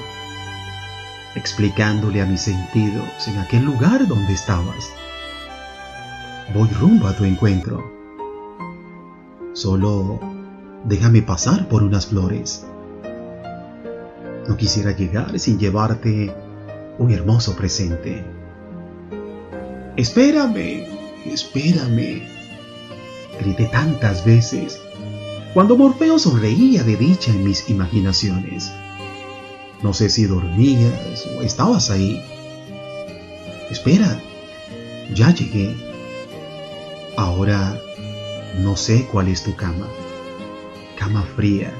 explicándole 1.36 2.22
a 2.22 2.26
mis 2.26 2.42
sentidos 2.42 3.28
en 3.28 3.38
aquel 3.38 3.64
lugar 3.64 4.08
donde 4.08 4.34
estabas. 4.34 4.90
Voy 6.54 6.70
rumbo 6.70 7.08
a 7.08 7.16
tu 7.16 7.26
encuentro. 7.26 7.84
Solo 9.54 10.20
déjame 10.86 11.22
pasar 11.22 11.68
por 11.68 11.84
unas 11.84 12.08
flores. 12.08 12.66
No 14.48 14.56
quisiera 14.58 14.92
llegar 14.92 15.38
sin 15.40 15.60
llevarte 15.60 16.34
un 16.98 17.12
hermoso 17.12 17.56
presente. 17.56 18.24
Espérame, 19.98 20.88
espérame. 21.26 22.24
Grité 23.40 23.66
tantas 23.66 24.24
veces 24.24 24.80
cuando 25.54 25.78
Morfeo 25.78 26.20
sonreía 26.20 26.84
de 26.84 26.96
dicha 26.96 27.32
en 27.32 27.44
mis 27.44 27.70
imaginaciones. 27.70 28.72
No 29.86 29.94
sé 29.94 30.10
si 30.10 30.26
dormías 30.26 31.28
o 31.38 31.44
estabas 31.44 31.92
ahí. 31.92 32.20
Espera, 33.70 34.20
ya 35.14 35.30
llegué. 35.30 35.76
Ahora 37.18 37.80
no 38.64 38.76
sé 38.76 39.08
cuál 39.12 39.28
es 39.28 39.44
tu 39.44 39.56
cama. 39.56 39.86
Cama 40.98 41.24
fría, 41.36 41.72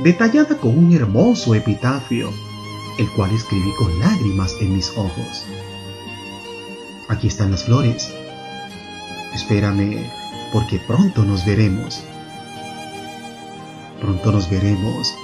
detallada 0.00 0.58
con 0.58 0.76
un 0.76 0.92
hermoso 0.92 1.54
epitafio, 1.54 2.28
el 2.98 3.10
cual 3.12 3.30
escribí 3.34 3.72
con 3.78 3.98
lágrimas 3.98 4.54
en 4.60 4.74
mis 4.74 4.90
ojos. 4.90 5.46
Aquí 7.08 7.28
están 7.28 7.50
las 7.50 7.64
flores. 7.64 8.12
Espérame, 9.34 10.04
porque 10.52 10.78
pronto 10.86 11.24
nos 11.24 11.46
veremos. 11.46 12.02
Pronto 14.02 14.32
nos 14.32 14.50
veremos 14.50 15.14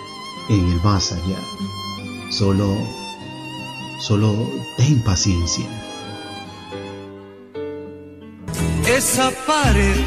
en 0.49 0.71
el 0.71 0.81
más 0.81 1.13
allá. 1.13 1.80
Solo, 2.31 2.79
solo 3.99 4.49
ten 4.77 5.03
paciencia. 5.03 5.67
Esa 8.87 9.31
pared 9.47 9.99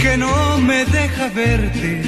que 0.00 0.16
no 0.16 0.58
me 0.58 0.84
deja 0.84 1.28
verte 1.28 2.02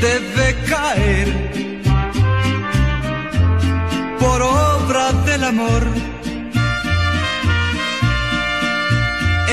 debe 0.00 0.46
caer 0.68 1.28
por 4.20 4.40
obra 4.40 5.10
amor. 5.44 5.84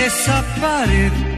Esa 0.06 0.44
pared 0.62 1.29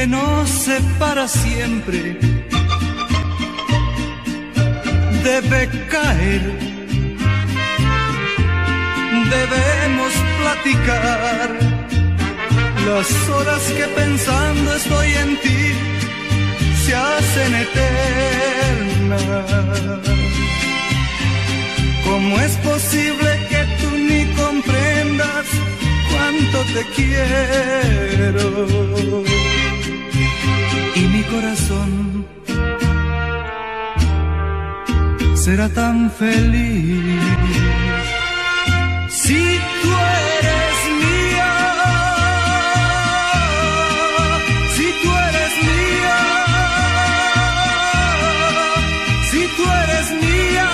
que 0.00 0.06
nos 0.06 0.48
separa 0.48 1.28
siempre 1.28 2.16
debe 5.28 5.60
caer. 5.94 6.42
Debemos 9.36 10.12
platicar 10.40 11.48
las 12.86 13.08
horas 13.28 13.62
que 13.76 13.86
pensando 14.00 14.68
estoy 14.74 15.08
en 15.24 15.30
ti 15.44 15.62
se 16.82 16.92
hacen 16.94 17.50
eternas. 17.66 19.20
¿Cómo 22.06 22.32
es 22.46 22.52
posible 22.70 23.30
que 23.50 23.60
tú 23.80 23.88
ni 24.08 24.22
comprendas 24.42 25.46
cuánto 26.10 26.58
te 26.74 26.82
quiero? 26.96 28.50
Y 31.00 31.04
mi 31.08 31.22
corazón 31.22 32.26
será 35.34 35.68
tan 35.70 36.10
feliz 36.10 37.22
si 39.08 39.58
tú 39.82 39.90
eres 40.28 40.76
mía. 41.00 41.52
Si 44.76 44.86
tú 45.02 45.10
eres 45.28 45.52
mía. 45.70 46.18
Si 49.30 49.42
tú 49.56 49.64
eres 49.84 50.06
mía. 50.22 50.68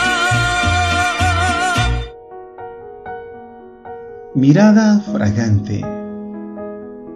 Mirada 4.35 4.87
fragante 5.13 5.85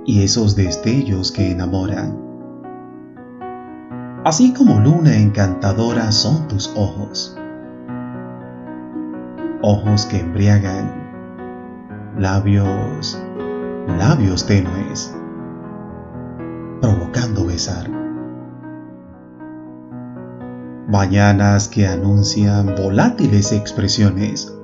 y 0.07 0.23
esos 0.23 0.55
destellos 0.55 1.33
que 1.33 1.51
enamoran. 1.51 2.30
Así 4.23 4.53
como 4.53 4.81
luna 4.81 5.17
encantadora 5.17 6.13
son 6.13 6.47
tus 6.47 6.71
ojos. 6.77 7.35
Ojos 9.63 10.05
que 10.05 10.21
embriagan, 10.21 10.93
labios, 12.19 13.19
labios 13.99 14.47
tenues, 14.47 15.17
provocando 16.83 17.47
besar. 17.47 17.89
Mañanas 20.87 21.69
que 21.69 21.87
anuncian 21.87 22.75
volátiles 22.77 23.53
expresiones 23.53 24.55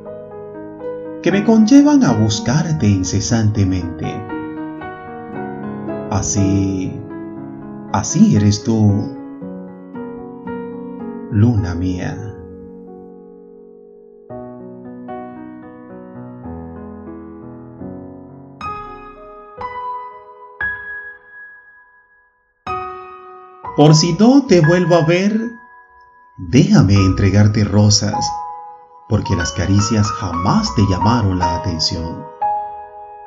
que 1.23 1.33
me 1.33 1.45
conllevan 1.45 2.05
a 2.05 2.13
buscarte 2.13 2.87
incesantemente. 2.87 4.07
Así, 6.11 7.01
así 7.93 8.37
eres 8.37 8.63
tú, 8.63 9.16
luna 11.37 11.75
mía. 11.75 12.17
Por 23.77 23.95
si 23.95 24.15
no 24.15 24.47
te 24.47 24.63
vuelvo 24.63 24.95
a 24.95 25.05
ver, 25.05 25.39
déjame 26.39 26.95
entregarte 26.95 27.65
rosas, 27.65 28.15
porque 29.11 29.37
las 29.37 29.53
caricias 29.53 30.07
jamás 30.13 30.75
te 30.75 30.83
llamaron 30.89 31.39
la 31.39 31.57
atención. 31.57 32.25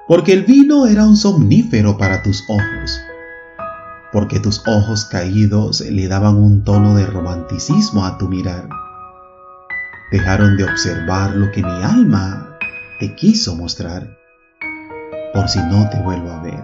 Porque 0.08 0.34
el 0.34 0.46
vino 0.46 0.88
era 0.88 1.06
un 1.06 1.16
somnífero 1.16 1.96
para 1.96 2.24
tus 2.24 2.44
ojos. 2.50 3.00
Porque 4.12 4.40
tus 4.40 4.64
ojos 4.68 5.06
caídos 5.06 5.82
le 5.82 6.08
daban 6.08 6.36
un 6.36 6.64
tono 6.64 6.96
de 6.96 7.06
romanticismo 7.06 8.06
a 8.06 8.18
tu 8.18 8.28
mirar. 8.28 8.68
Dejaron 10.12 10.58
de 10.58 10.64
observar 10.64 11.36
lo 11.36 11.52
que 11.52 11.62
mi 11.62 11.84
alma 11.84 12.58
te 13.00 13.16
quiso 13.16 13.56
mostrar. 13.56 14.18
Por 15.34 15.48
si 15.48 15.60
no 15.60 15.88
te 15.90 16.02
vuelvo 16.02 16.32
a 16.32 16.42
ver. 16.42 16.64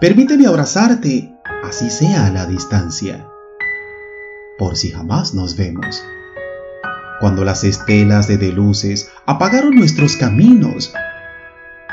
Permíteme 0.00 0.46
abrazarte 0.46 1.34
así 1.64 1.90
sea 1.90 2.26
a 2.26 2.30
la 2.30 2.46
distancia, 2.46 3.26
por 4.58 4.76
si 4.76 4.90
jamás 4.90 5.34
nos 5.34 5.56
vemos. 5.56 6.02
Cuando 7.20 7.44
las 7.44 7.64
estelas 7.64 8.28
de, 8.28 8.38
de 8.38 8.52
luces 8.52 9.10
apagaron 9.26 9.74
nuestros 9.74 10.16
caminos, 10.16 10.92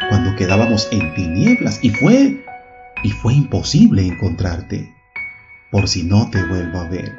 cuando 0.10 0.36
quedábamos 0.36 0.88
en 0.91 1.13
tinieblas 1.15 1.80
y 1.82 1.89
fue, 1.89 2.44
y 3.06 3.12
fue 3.12 3.36
imposible 3.36 4.04
encontrarte, 4.04 4.91
por 5.72 5.88
si 5.88 6.04
no 6.04 6.28
te 6.32 6.44
vuelvo 6.44 6.80
a 6.80 6.89
ver. 6.89 7.15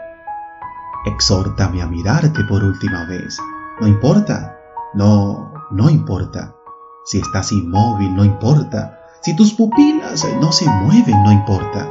Exhórtame 1.05 1.81
a 1.81 1.87
mirarte 1.87 2.42
por 2.44 2.64
última 2.64 3.05
vez. 3.05 3.38
No 3.81 3.87
importa, 3.87 4.59
no, 4.94 5.55
no 5.70 5.88
importa. 5.88 6.57
Si 7.05 7.18
estás 7.18 7.53
inmóvil, 7.53 8.16
no 8.16 8.25
importa. 8.25 8.99
Si 9.22 9.37
tus 9.37 9.53
pupilas 9.53 10.27
no 10.40 10.51
se 10.51 10.68
mueven, 10.68 11.22
no 11.22 11.31
importa 11.31 11.88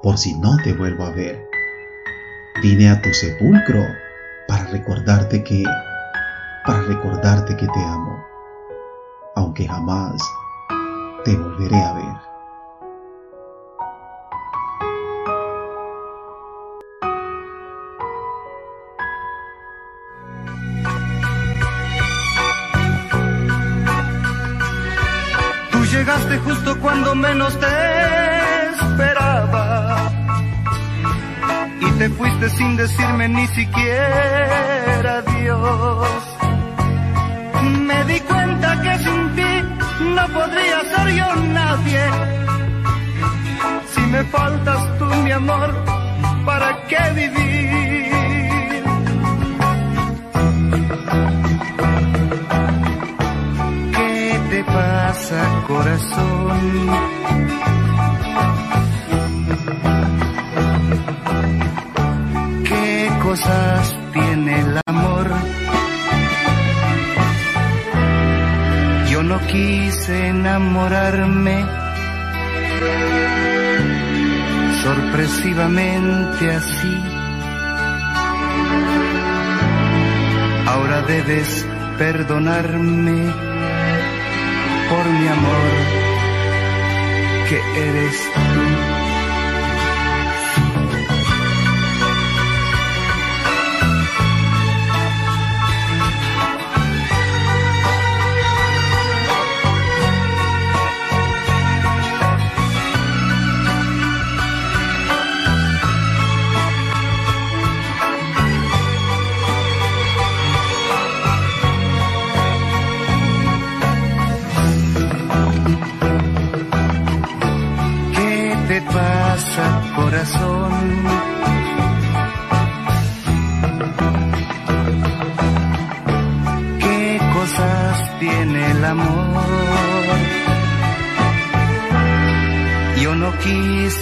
por 0.00 0.16
si 0.16 0.38
no 0.38 0.56
te 0.62 0.72
vuelvo 0.72 1.06
a 1.06 1.10
ver. 1.10 1.44
Vine 2.62 2.90
a 2.90 3.02
tu 3.02 3.12
sepulcro 3.12 3.82
para 4.46 4.66
recordarte 4.66 5.42
que, 5.42 5.64
para 6.64 6.82
recordarte 6.82 7.56
que 7.56 7.66
te 7.66 7.84
amo, 7.84 8.24
aunque 9.34 9.66
jamás 9.66 10.22
te 11.24 11.36
volveré 11.36 11.82
a 11.82 11.92
ver. 11.94 12.25
Menos 27.16 27.58
te 27.58 27.66
esperaba 28.80 30.10
y 31.80 31.90
te 31.98 32.08
fuiste 32.10 32.48
sin 32.50 32.76
decirme 32.76 33.28
ni 33.28 33.46
siquiera 33.48 35.18
adiós. 35.18 36.08
Me 37.88 38.04
di 38.04 38.20
cuenta 38.20 38.82
que 38.82 38.98
sin 38.98 39.36
ti 39.36 39.52
no 40.14 40.28
podría 40.28 40.80
ser 40.92 41.08
yo 41.14 41.36
nadie. 41.60 42.04
Si 43.92 44.00
me 44.00 44.22
faltas 44.24 44.98
tú, 44.98 45.06
mi 45.24 45.32
amor, 45.32 45.74
¿para 46.44 46.86
qué 46.88 47.12
vivir? 47.14 47.66
Corazón? 55.66 56.90
¿Qué 62.64 63.10
cosas 63.22 63.96
tiene 64.12 64.60
el 64.60 64.80
amor? 64.86 65.26
Yo 69.10 69.22
no 69.22 69.40
quise 69.46 70.28
enamorarme 70.28 71.64
sorpresivamente 74.82 76.52
así. 76.52 77.02
Ahora 80.66 81.02
debes 81.02 81.66
perdonarme 81.98 83.45
por 84.88 85.04
mi 85.06 85.28
amor, 85.28 85.70
que 87.48 87.58
eres 87.88 88.55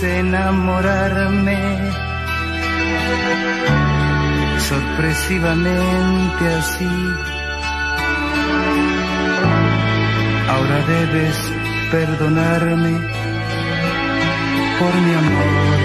enamorarme 0.05 1.59
sorpresivamente 4.59 6.49
así. 6.59 6.89
Ahora 10.49 10.87
debes 10.87 11.37
perdonarme 11.91 12.93
por 14.79 14.95
mi 15.03 15.15
amor 15.15 15.85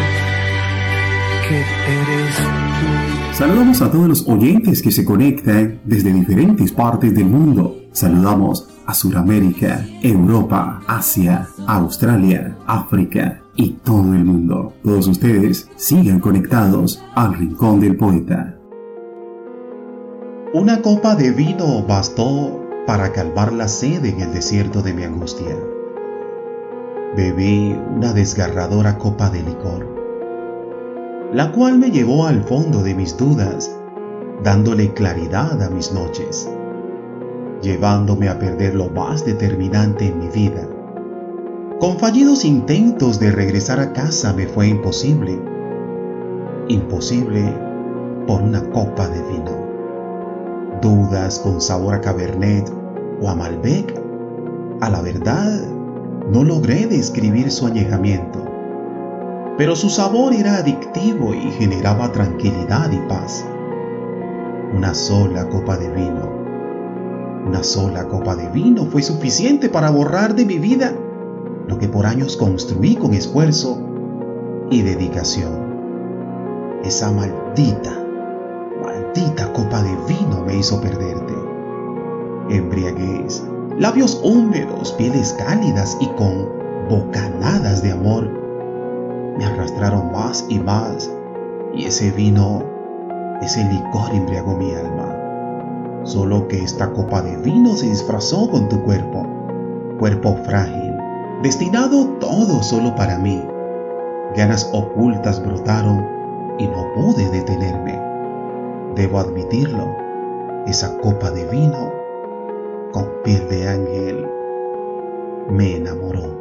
que 1.48 1.60
eres 1.60 2.36
tú. 2.36 3.34
Saludamos 3.34 3.82
a 3.82 3.92
todos 3.92 4.08
los 4.08 4.28
oyentes 4.28 4.82
que 4.82 4.92
se 4.92 5.06
conectan 5.06 5.80
desde 5.84 6.14
diferentes 6.14 6.72
partes 6.72 7.14
del 7.14 7.26
mundo. 7.26 7.76
Saludamos 7.92 8.68
a 8.86 8.94
Sudamérica, 8.94 9.86
Europa, 10.02 10.82
Asia, 10.88 11.48
Australia, 11.68 12.58
África 12.66 13.42
y 13.60 13.72
todo 13.84 14.14
el 14.14 14.24
mundo. 14.24 14.72
Todos 14.86 15.10
ustedes 15.10 15.70
sigan 15.76 16.22
conectados 16.22 17.04
al 17.14 17.34
Rincón 17.34 17.82
del 17.82 17.98
Poeta. 17.98 18.58
Una 20.54 20.82
copa 20.82 21.16
de 21.16 21.32
vino 21.32 21.84
bastó 21.86 22.58
para 22.88 23.12
calmar 23.12 23.52
la 23.52 23.68
sed 23.68 24.06
en 24.06 24.22
el 24.22 24.32
desierto 24.32 24.82
de 24.82 24.94
mi 24.94 25.04
angustia. 25.04 25.58
Bebí 27.18 27.78
una 27.98 28.14
desgarradora 28.14 28.98
copa 28.98 29.30
de 29.30 29.44
licor, 29.44 29.86
la 31.34 31.52
cual 31.52 31.80
me 31.80 31.92
llevó 31.92 32.28
al 32.28 32.42
fondo 32.46 32.82
de 32.82 32.96
mis 32.96 33.18
dudas, 33.18 33.76
dándole 34.42 34.94
claridad 34.94 35.62
a 35.62 35.70
mis 35.70 35.92
noches, 35.92 36.50
llevándome 37.62 38.30
a 38.30 38.40
perder 38.40 38.76
lo 38.76 38.90
más 38.90 39.26
determinante 39.26 40.08
en 40.08 40.20
mi 40.20 40.30
vida. 40.30 40.66
Con 41.80 41.98
fallidos 41.98 42.44
intentos 42.44 43.20
de 43.20 43.32
regresar 43.32 43.80
a 43.80 43.94
casa 43.94 44.34
me 44.34 44.48
fue 44.48 44.68
imposible, 44.68 45.40
imposible 46.68 47.56
por 48.28 48.42
una 48.42 48.62
copa 48.70 49.08
de 49.08 49.22
vino 49.24 49.70
dudas 50.82 51.40
con 51.40 51.62
sabor 51.62 51.96
a 51.96 52.02
Cabernet 52.02 52.72
o 53.22 53.30
a 53.30 53.36
Malbec. 53.36 53.94
A 54.82 54.90
la 54.90 55.02
verdad, 55.02 55.62
no 56.30 56.44
logré 56.44 56.88
describir 56.88 57.52
su 57.52 57.66
añejamiento, 57.66 58.46
pero 59.58 59.76
su 59.76 59.90
sabor 59.90 60.34
era 60.34 60.58
adictivo 60.58 61.34
y 61.34 61.52
generaba 61.52 62.12
tranquilidad 62.12 62.92
y 62.92 62.98
paz. 63.10 63.46
Una 64.74 64.94
sola 64.94 65.50
copa 65.50 65.78
de 65.78 65.90
vino, 65.90 66.30
una 67.46 67.64
sola 67.64 68.08
copa 68.08 68.36
de 68.36 68.48
vino 68.50 68.86
fue 68.86 69.02
suficiente 69.02 69.68
para 69.68 69.90
borrar 69.90 70.36
de 70.36 70.46
mi 70.46 70.60
vida 70.60 70.94
lo 71.70 71.78
que 71.78 71.88
por 71.88 72.06
años 72.06 72.36
construí 72.36 72.96
con 72.96 73.14
esfuerzo 73.14 73.80
y 74.72 74.82
dedicación. 74.82 75.70
Esa 76.84 77.12
maldita 77.12 77.96
maldita 78.82 79.54
copa 79.54 79.84
de 79.84 79.96
vino 80.08 80.44
me 80.46 80.58
hizo 80.58 80.82
perderte. 80.82 81.34
Embriaguez, 82.50 83.44
labios 83.78 84.20
húmedos, 84.24 84.94
pieles 84.94 85.34
cálidas 85.34 85.98
y 86.02 86.08
con 86.08 86.50
bocanadas 86.90 87.84
de 87.84 87.92
amor 87.92 88.28
me 89.38 89.46
arrastraron 89.46 90.12
más 90.12 90.46
y 90.50 90.60
más 90.60 91.10
y 91.74 91.86
ese 91.86 92.12
vino, 92.12 92.64
ese 93.42 93.64
licor 93.66 94.12
embriagó 94.12 94.58
mi 94.58 94.74
alma. 94.74 95.16
Solo 96.04 96.48
que 96.48 96.64
esta 96.64 96.92
copa 96.92 97.22
de 97.22 97.38
vino 97.38 97.76
se 97.76 97.90
disfrazó 97.90 98.50
con 98.50 98.68
tu 98.70 98.82
cuerpo, 98.84 99.26
cuerpo 100.00 100.36
frágil, 100.46 100.79
destinado 101.42 102.08
todo 102.20 102.62
solo 102.64 102.96
para 102.96 103.18
mí. 103.18 103.44
Ganas 104.36 104.70
ocultas 104.74 105.44
brotaron 105.44 106.06
y 106.60 106.68
no 106.68 106.86
pude 106.94 107.30
detenerme 107.30 108.10
debo 108.96 109.20
admitirlo, 109.20 109.96
esa 110.68 110.98
copa 110.98 111.32
de 111.32 111.46
vino 111.46 111.92
con 112.92 113.08
piel 113.24 113.48
de 113.50 113.68
ángel 113.68 114.28
me 115.50 115.78
enamoró. 115.78 116.38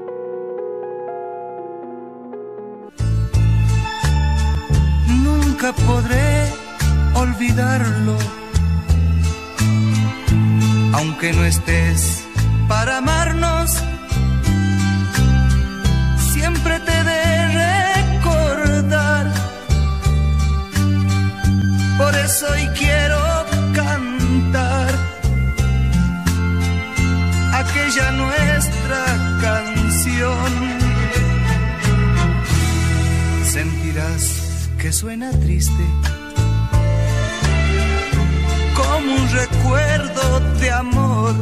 Nunca 5.06 5.72
podré 5.86 6.46
olvidarlo, 7.14 8.16
aunque 10.94 11.32
no 11.32 11.44
estés 11.44 12.24
para 12.68 12.98
amarnos, 12.98 13.82
Hoy 22.28 22.68
quiero 22.76 23.46
cantar 23.74 24.90
aquella 27.54 28.10
nuestra 28.12 29.02
canción. 29.40 30.52
Sentirás 33.44 34.68
que 34.78 34.92
suena 34.92 35.30
triste 35.40 35.84
como 38.76 39.14
un 39.14 39.30
recuerdo 39.30 40.40
de 40.60 40.70
amor 40.70 41.34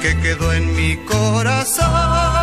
que 0.00 0.16
quedó 0.20 0.52
en 0.52 0.76
mi 0.76 0.96
corazón. 1.06 2.37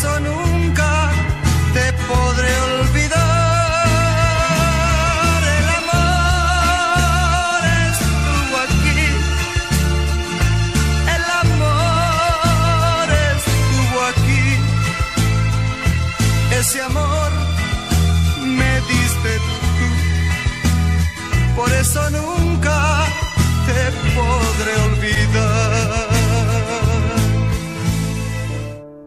sono 0.00 0.37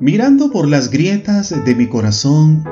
Mirando 0.02 0.50
por 0.50 0.68
las 0.68 0.90
grietas 0.90 1.54
de 1.64 1.76
mi 1.76 1.88
corazón, 1.88 2.64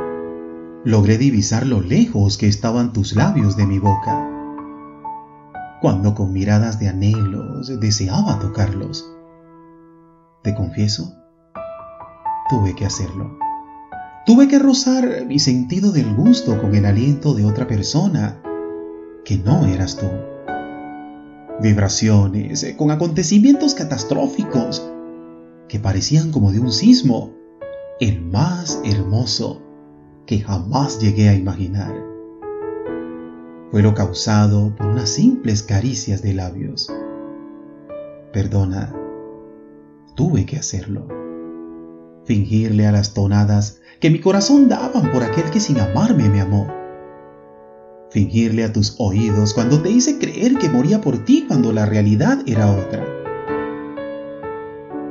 logré 0.84 1.20
divisar 1.20 1.63
lo 1.63 1.80
lejos 1.80 2.39
que 2.39 2.48
estaban 2.48 2.92
tus 2.92 3.15
labios 3.15 3.56
de 3.56 3.68
mi 3.68 3.78
boca. 3.78 4.28
Cuando 5.80 6.15
con 6.15 6.34
miradas 6.34 6.80
de 6.80 6.88
anhelos 6.88 7.80
deseaba 7.80 8.39
tocarlos. 8.39 9.08
Te 10.42 10.56
confieso, 10.56 11.13
tuve 12.50 12.76
que 12.76 12.88
hacerlo. 12.88 13.38
Tuve 14.26 14.48
que 14.48 14.58
rozar 14.58 15.28
mi 15.28 15.38
sentido 15.38 15.92
del 15.92 16.12
gusto 16.15 16.60
con 16.60 16.74
el 16.74 16.88
aliento 16.88 17.36
de 17.36 17.46
otra 17.46 17.68
persona 17.68 18.42
que 19.24 19.38
no 19.38 19.68
eras 19.68 19.98
tú. 19.98 20.08
Vibraciones 21.62 22.74
con 22.76 22.89
acontecimientos 22.89 23.76
catastróficos 23.76 24.82
que 25.69 25.79
parecían 25.79 26.32
como 26.32 26.51
de 26.51 26.60
un 26.60 26.71
sismo, 26.71 27.34
el 28.01 28.21
más 28.21 28.82
hermoso 28.84 29.62
que 30.25 30.39
jamás 30.41 30.99
llegué 30.99 31.29
a 31.29 31.36
imaginar. 31.36 31.95
Fue 33.71 33.84
lo 33.84 33.93
causado 33.93 34.75
por 34.75 34.88
unas 34.88 35.10
simples 35.10 35.63
caricias 35.63 36.21
de 36.21 36.34
labios. 36.34 36.91
Perdona, 38.34 38.93
tuve 40.15 40.45
que 40.45 40.58
hacerlo. 40.58 41.08
Fingirle 42.25 42.88
a 42.88 42.91
las 42.91 43.13
tonadas 43.13 43.79
que 43.99 44.10
mi 44.10 44.19
corazón 44.19 44.69
daban 44.69 45.12
por 45.12 45.23
aquel 45.23 45.49
que 45.51 45.60
sin 45.60 45.79
amarme 45.79 46.29
me 46.29 46.41
amó. 46.41 46.67
Fingirle 48.10 48.63
a 48.63 48.73
tus 48.73 48.95
oídos 48.97 49.53
cuando 49.53 49.82
te 49.82 49.91
hice 49.91 50.17
creer 50.17 50.58
que 50.58 50.69
moría 50.69 50.99
por 50.99 51.23
ti 51.25 51.45
cuando 51.47 51.71
la 51.71 51.86
realidad 51.86 52.39
era 52.47 52.71
otra. 52.71 53.18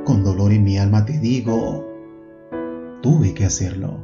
Con 0.09 0.23
dolor 0.23 0.51
en 0.51 0.63
mi 0.63 0.79
alma 0.79 1.05
te 1.05 1.19
digo, 1.19 1.85
tuve 3.03 3.35
que 3.35 3.45
hacerlo. 3.45 4.03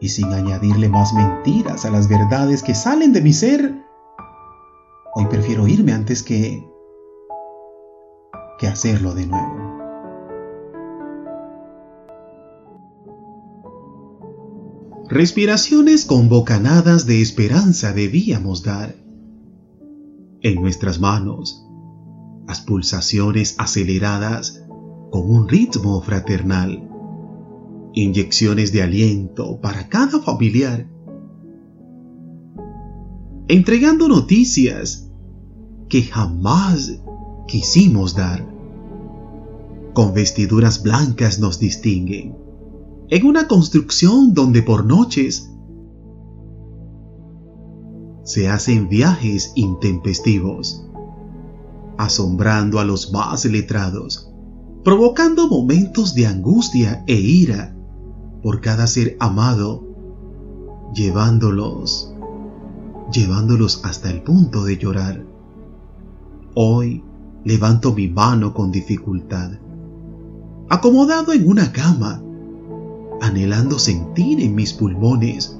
Y 0.00 0.10
sin 0.10 0.26
añadirle 0.26 0.88
más 0.88 1.12
mentiras 1.12 1.84
a 1.84 1.90
las 1.90 2.08
verdades 2.08 2.62
que 2.62 2.76
salen 2.76 3.12
de 3.12 3.20
mi 3.20 3.32
ser, 3.32 3.74
hoy 5.16 5.26
prefiero 5.26 5.66
irme 5.66 5.92
antes 5.92 6.22
que 6.22 6.64
que 8.60 8.68
hacerlo 8.68 9.12
de 9.12 9.26
nuevo. 9.26 9.56
Respiraciones 15.08 16.04
con 16.04 16.28
bocanadas 16.28 17.06
de 17.06 17.20
esperanza 17.20 17.92
debíamos 17.92 18.62
dar. 18.62 18.94
En 20.42 20.62
nuestras 20.62 21.00
manos, 21.00 21.66
las 22.46 22.60
pulsaciones 22.60 23.56
aceleradas 23.58 24.59
con 25.10 25.30
un 25.30 25.48
ritmo 25.48 26.00
fraternal. 26.00 26.88
Inyecciones 27.92 28.72
de 28.72 28.82
aliento 28.82 29.60
para 29.60 29.88
cada 29.88 30.20
familiar. 30.20 30.88
Entregando 33.48 34.08
noticias 34.08 35.10
que 35.88 36.02
jamás 36.02 37.00
quisimos 37.48 38.14
dar. 38.14 38.48
Con 39.92 40.14
vestiduras 40.14 40.82
blancas 40.82 41.40
nos 41.40 41.58
distinguen 41.58 42.36
en 43.10 43.26
una 43.26 43.48
construcción 43.48 44.34
donde 44.34 44.62
por 44.62 44.86
noches 44.86 45.50
se 48.22 48.48
hacen 48.48 48.88
viajes 48.88 49.50
intempestivos, 49.56 50.86
asombrando 51.98 52.78
a 52.78 52.84
los 52.84 53.12
más 53.12 53.44
letrados, 53.46 54.29
provocando 54.82 55.48
momentos 55.48 56.14
de 56.14 56.26
angustia 56.26 57.04
e 57.06 57.14
ira 57.14 57.74
por 58.42 58.60
cada 58.60 58.86
ser 58.86 59.16
amado, 59.20 59.84
llevándolos, 60.94 62.14
llevándolos 63.12 63.82
hasta 63.84 64.10
el 64.10 64.22
punto 64.22 64.64
de 64.64 64.78
llorar. 64.78 65.22
Hoy 66.54 67.04
levanto 67.44 67.92
mi 67.92 68.08
mano 68.08 68.54
con 68.54 68.72
dificultad, 68.72 69.52
acomodado 70.70 71.34
en 71.34 71.46
una 71.46 71.72
cama, 71.72 72.22
anhelando 73.20 73.78
sentir 73.78 74.40
en 74.40 74.54
mis 74.54 74.72
pulmones 74.72 75.58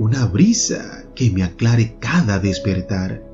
una 0.00 0.26
brisa 0.26 1.04
que 1.14 1.30
me 1.30 1.44
aclare 1.44 1.96
cada 2.00 2.40
despertar. 2.40 3.24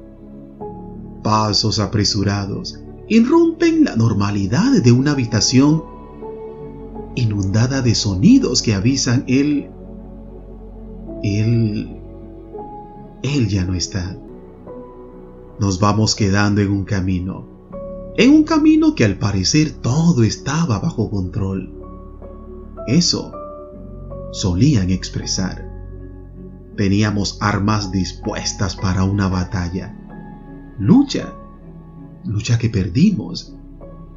Pasos 1.22 1.78
apresurados 1.78 2.83
irrumpen 3.08 3.84
la 3.84 3.96
normalidad 3.96 4.82
de 4.82 4.92
una 4.92 5.12
habitación 5.12 5.84
inundada 7.14 7.82
de 7.82 7.94
sonidos 7.94 8.62
que 8.62 8.74
avisan 8.74 9.24
él, 9.28 9.70
él, 11.22 12.00
él 13.22 13.48
ya 13.48 13.64
no 13.64 13.74
está. 13.74 14.16
Nos 15.60 15.78
vamos 15.78 16.14
quedando 16.14 16.60
en 16.60 16.70
un 16.70 16.84
camino, 16.84 17.46
en 18.16 18.30
un 18.30 18.44
camino 18.44 18.94
que 18.94 19.04
al 19.04 19.18
parecer 19.18 19.70
todo 19.70 20.24
estaba 20.24 20.78
bajo 20.80 21.10
control 21.10 21.74
eso 22.86 23.32
solían 24.32 24.90
expresar. 24.90 25.70
Teníamos 26.76 27.38
armas 27.40 27.90
dispuestas 27.92 28.76
para 28.76 29.04
una 29.04 29.28
batalla. 29.28 29.96
Lucha, 30.78 31.32
lucha 32.24 32.58
que 32.58 32.70
perdimos. 32.70 33.54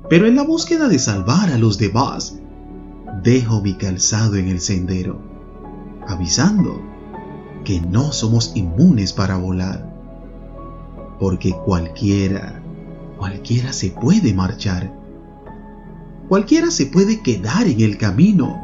Pero 0.10 0.28
en 0.28 0.36
la 0.36 0.44
búsqueda 0.44 0.88
de 0.88 1.00
salvar 1.00 1.52
a 1.52 1.58
los 1.58 1.78
demás, 1.78 2.40
dejo 3.24 3.62
mi 3.62 3.76
calzado 3.76 4.36
en 4.36 4.48
el 4.48 4.62
sendero, 4.62 5.20
avisando 6.08 6.82
que 7.64 7.82
no 7.82 8.12
somos 8.12 8.54
inmunes 8.56 9.14
para 9.14 9.38
volar. 9.38 9.94
Porque 11.20 11.52
cualquiera, 11.52 12.62
cualquiera 13.18 13.74
se 13.74 13.90
puede 13.90 14.34
marchar 14.34 14.98
cualquiera 16.28 16.72
se 16.72 16.86
puede 16.88 17.22
quedar 17.22 17.68
en 17.68 17.82
el 17.82 17.98
camino, 17.98 18.62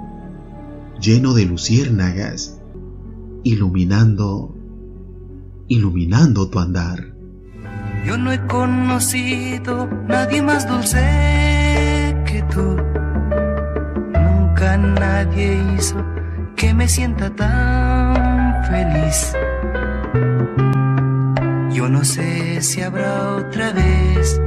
lleno 1.00 1.34
de 1.34 1.46
luciérnagas, 1.46 2.60
iluminando, 3.44 4.54
iluminando 5.68 6.50
tu 6.50 6.60
andar. 6.60 7.13
Yo 8.04 8.18
no 8.18 8.32
he 8.32 8.40
conocido 8.48 9.88
nadie 10.08 10.42
más 10.42 10.68
dulce 10.68 12.16
que 12.26 12.44
tú. 12.54 12.78
Nunca 14.14 14.78
nadie 14.78 15.64
hizo 15.76 16.04
que 16.56 16.74
me 16.74 16.88
sienta 16.88 17.30
tan 17.30 18.66
feliz. 18.66 19.34
Yo 21.72 21.90
no 21.90 22.04
sé 22.04 22.62
si 22.62 22.82
habrá 22.82 23.36
otra 23.38 23.72
vez 23.72 24.40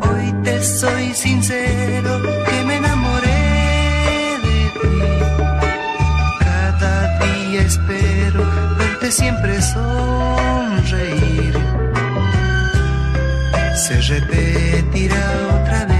Hoy 0.00 0.32
te 0.42 0.62
soy 0.62 1.14
sincero 1.14 2.45
siempre 9.10 9.60
sonreír. 9.62 11.54
Se 13.74 14.00
repetirá 14.00 15.24
otra 15.60 15.84
vez. 15.86 15.95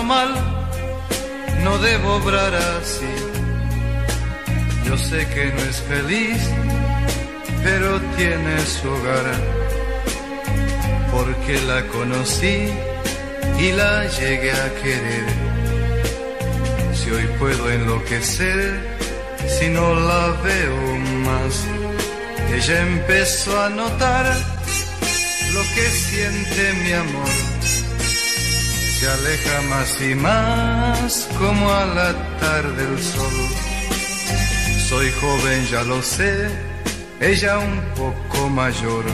Mal, 0.00 0.30
no 1.62 1.76
debo 1.78 2.14
obrar 2.14 2.54
así. 2.54 3.12
Yo 4.86 4.96
sé 4.96 5.26
que 5.34 5.44
no 5.52 5.62
es 5.70 5.82
feliz, 5.82 6.40
pero 7.62 8.00
tiene 8.16 8.54
su 8.64 8.88
hogar. 8.88 9.26
Porque 11.10 11.60
la 11.66 11.84
conocí 11.88 12.70
y 13.58 13.72
la 13.72 14.06
llegué 14.06 14.52
a 14.52 14.68
querer. 14.82 15.26
Si 16.94 17.10
hoy 17.10 17.26
puedo 17.38 17.70
enloquecer, 17.70 18.96
si 19.46 19.68
no 19.68 19.94
la 19.94 20.28
veo 20.42 20.96
más 21.26 21.66
ella 22.54 22.82
empezó 22.82 23.60
a 23.60 23.70
notar 23.70 24.26
lo 25.54 25.62
que 25.74 25.88
siente 25.88 26.72
mi 26.84 26.92
amor. 26.92 27.51
Se 29.02 29.08
aleja 29.08 29.62
más 29.62 30.00
y 30.00 30.14
más 30.14 31.28
como 31.36 31.68
a 31.72 31.86
la 31.86 32.12
tarde 32.38 32.84
el 32.84 33.02
sol. 33.02 33.32
Soy 34.88 35.10
joven, 35.20 35.66
ya 35.66 35.82
lo 35.82 36.00
sé, 36.00 36.48
ella 37.18 37.58
un 37.58 37.80
poco 37.96 38.48
mayor. 38.48 39.04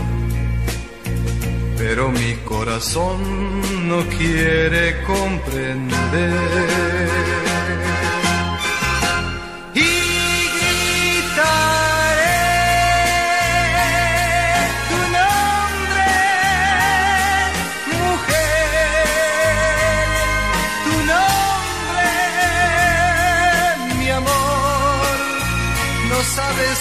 Pero 1.78 2.11
mi 2.11 2.34
corazón 2.45 3.89
no 3.89 4.07
quiere 4.09 5.03
comprender. 5.05 5.89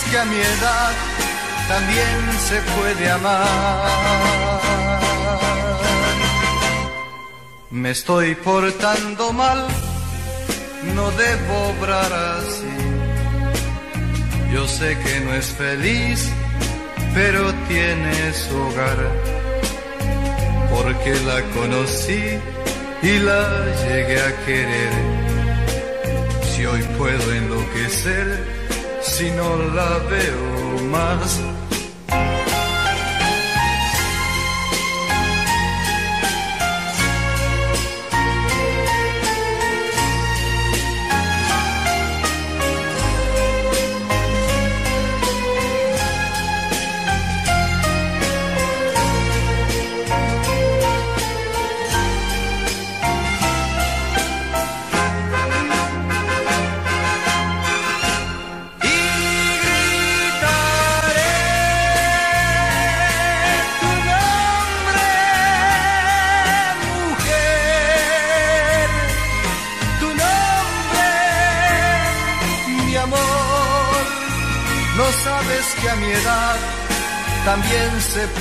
Que 0.06 0.18
a 0.18 0.26
mi 0.26 0.38
edad 0.38 0.94
también 1.68 2.40
se 2.48 2.62
puede 2.76 3.12
amar. 3.12 4.62
Me 7.70 7.92
estoy 7.92 8.36
portando 8.36 9.34
mal, 9.34 9.68
no 10.96 11.12
debo 11.12 11.56
obrar 11.74 12.12
así. 12.14 12.78
Yo 14.54 14.68
sé 14.68 14.98
que 15.04 15.20
no 15.22 15.34
es 15.34 15.48
feliz, 15.48 16.32
pero 17.14 17.54
tiene 17.68 18.34
su 18.34 18.56
hogar. 18.56 18.98
Porque 20.72 21.14
la 21.26 21.42
conocí 21.54 22.40
y 23.02 23.20
la 23.20 23.66
llegué 23.84 24.20
a 24.22 24.46
querer. 24.46 24.94
Si 26.50 26.66
hoy 26.66 26.82
puedo 26.98 27.34
enloquecer, 27.34 28.57
si 29.08 29.32
no 29.32 29.56
la 29.74 29.98
veo 30.10 30.84
más 30.92 31.40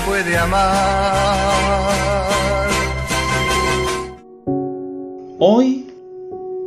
puede 0.05 0.37
amar. 0.37 1.87
Hoy 5.39 5.87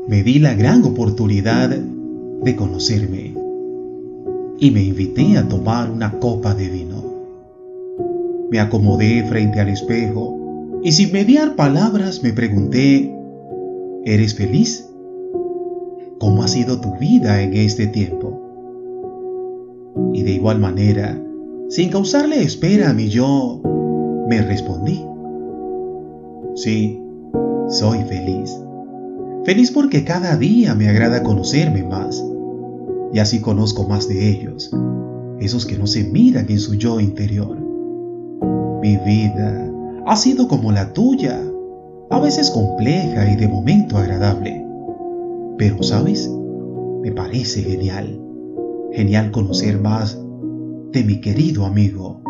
me 0.08 0.24
di 0.24 0.40
la 0.40 0.54
gran 0.54 0.84
oportunidad 0.84 1.70
de 1.70 2.56
conocerme 2.56 3.34
y 4.60 4.72
me 4.72 4.84
invité 4.84 5.38
a 5.38 5.48
tomar 5.48 5.90
una 5.90 6.20
copa 6.20 6.54
de 6.54 6.68
vino. 6.70 7.04
Me 8.52 8.60
acomodé 8.60 9.24
frente 9.28 9.60
al 9.60 9.70
espejo 9.70 10.38
y 10.84 10.92
sin 10.92 11.12
mediar 11.12 11.56
palabras 11.56 12.22
me 12.24 12.34
pregunté, 12.34 13.14
¿eres 14.06 14.36
feliz? 14.36 14.88
¿Cómo 16.20 16.44
ha 16.44 16.48
sido 16.48 16.80
tu 16.80 16.96
vida 16.98 17.42
en 17.42 17.54
este 17.54 17.88
tiempo? 17.88 18.42
Y 20.14 20.24
de 20.24 20.32
igual 20.32 20.60
manera, 20.60 21.20
sin 21.70 21.90
causarle 21.90 22.42
espera 22.42 22.90
a 22.90 22.94
mi 22.94 23.10
yo, 23.10 23.62
me 24.28 24.42
respondí. 24.42 25.06
Sí, 26.56 27.00
soy 27.68 28.04
feliz. 28.06 28.60
Feliz 29.46 29.72
porque 29.72 30.04
cada 30.04 30.36
día 30.36 30.74
me 30.74 30.90
agrada 30.90 31.22
conocerme 31.22 31.84
más. 31.84 32.26
Y 33.14 33.20
así 33.20 33.40
conozco 33.40 33.88
más 33.88 34.08
de 34.08 34.30
ellos, 34.30 34.72
esos 35.40 35.66
que 35.66 35.78
no 35.78 35.86
se 35.86 36.04
miran 36.04 36.48
en 36.50 36.60
su 36.60 36.74
yo 36.74 37.00
interior. 37.00 37.56
Mi 38.82 38.98
vida 38.98 39.72
ha 40.08 40.16
sido 40.16 40.48
como 40.48 40.72
la 40.72 40.92
tuya, 40.94 41.40
a 42.10 42.20
veces 42.20 42.50
compleja 42.50 43.32
y 43.32 43.36
de 43.36 43.48
momento 43.48 43.98
agradable. 43.98 44.66
Pero, 45.58 45.84
¿sabes? 45.84 46.30
Me 47.02 47.12
parece 47.12 47.62
genial. 47.62 48.20
Genial 48.92 49.32
conocer 49.32 49.80
más 49.80 50.20
de 50.92 51.04
mi 51.04 51.22
querido 51.22 51.66
amigo, 51.66 52.22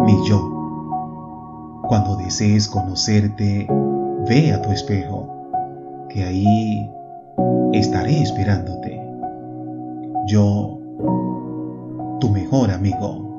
mi 0.00 0.28
yo. 0.28 0.56
Cuando 1.88 2.16
desees 2.16 2.68
conocerte, 2.68 3.66
ve 4.28 4.52
a 4.52 4.60
tu 4.62 4.70
espejo, 4.70 5.28
que 6.08 6.24
ahí 6.24 6.90
estaré 7.72 8.22
esperándote. 8.22 9.00
Yo, 10.26 10.78
tu 12.20 12.30
mejor 12.30 12.70
amigo. 12.70 13.29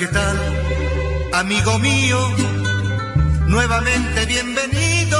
¿Qué 0.00 0.06
tal? 0.06 0.38
Amigo 1.34 1.78
mío, 1.78 2.18
nuevamente 3.48 4.24
bienvenido. 4.24 5.18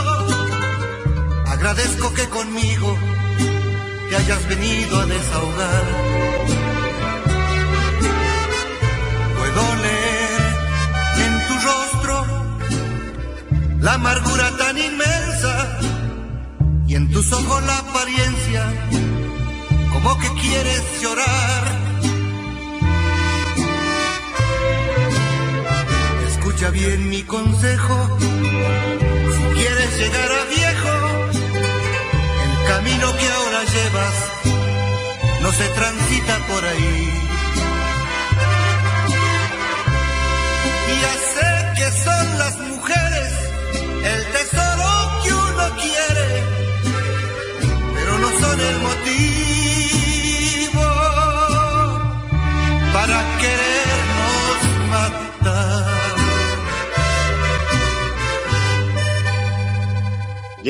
Agradezco 1.49 2.14
que 2.14 2.26
conmigo 2.31 2.97
te 4.09 4.16
hayas 4.16 4.49
venido 4.49 5.01
a 5.01 5.05
desahogar. 5.05 5.85
Puedo 9.39 9.62
leer 9.85 10.43
en 11.26 11.35
tu 11.47 11.55
rostro 11.68 12.14
la 13.81 13.93
amargura 13.95 14.57
tan 14.57 14.78
inmensa 14.78 15.78
y 16.87 16.95
en 16.95 17.12
tus 17.12 17.31
ojos 17.35 17.62
la 17.64 17.76
apariencia 17.81 18.62
como 19.93 20.18
que 20.20 20.28
quieres 20.41 20.83
llorar. 21.03 21.80
Escucha 26.61 26.79
bien 26.79 27.09
mi 27.09 27.23
consejo, 27.23 28.19
si 28.21 29.45
quieres 29.59 29.99
llegar 29.99 30.31
a 30.31 30.45
viejo, 30.45 30.93
el 32.45 32.55
camino 32.69 33.17
que 33.17 33.29
ahora 33.29 33.65
llevas 33.65 34.15
no 35.41 35.53
se 35.53 35.69
transita 35.69 36.39
por 36.49 36.63
ahí. 36.63 37.15
Ya 41.01 41.15
sé 41.33 41.51
que 41.79 41.89
son 42.05 42.39
las 42.39 42.59
mujeres 42.59 43.33
el 44.05 44.23
tesoro 44.27 44.91
que 45.23 45.33
uno 45.33 45.65
quiere, 45.81 46.29
pero 47.95 48.19
no 48.19 48.29
son 48.39 48.61
el 48.61 48.79
motivo 48.81 49.27
para 52.93 53.19
querernos 53.41 53.80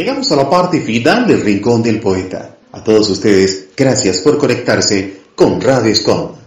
Llegamos 0.00 0.32
a 0.32 0.36
la 0.36 0.48
parte 0.48 0.80
final 0.80 1.26
del 1.26 1.42
Rincón 1.42 1.82
del 1.82 2.00
Poeta. 2.00 2.56
A 2.72 2.82
todos 2.82 3.10
ustedes, 3.10 3.66
gracias 3.76 4.16
por 4.20 4.38
conectarse 4.38 5.24
con 5.34 5.60
Radio 5.60 5.92
Escom. 5.92 6.40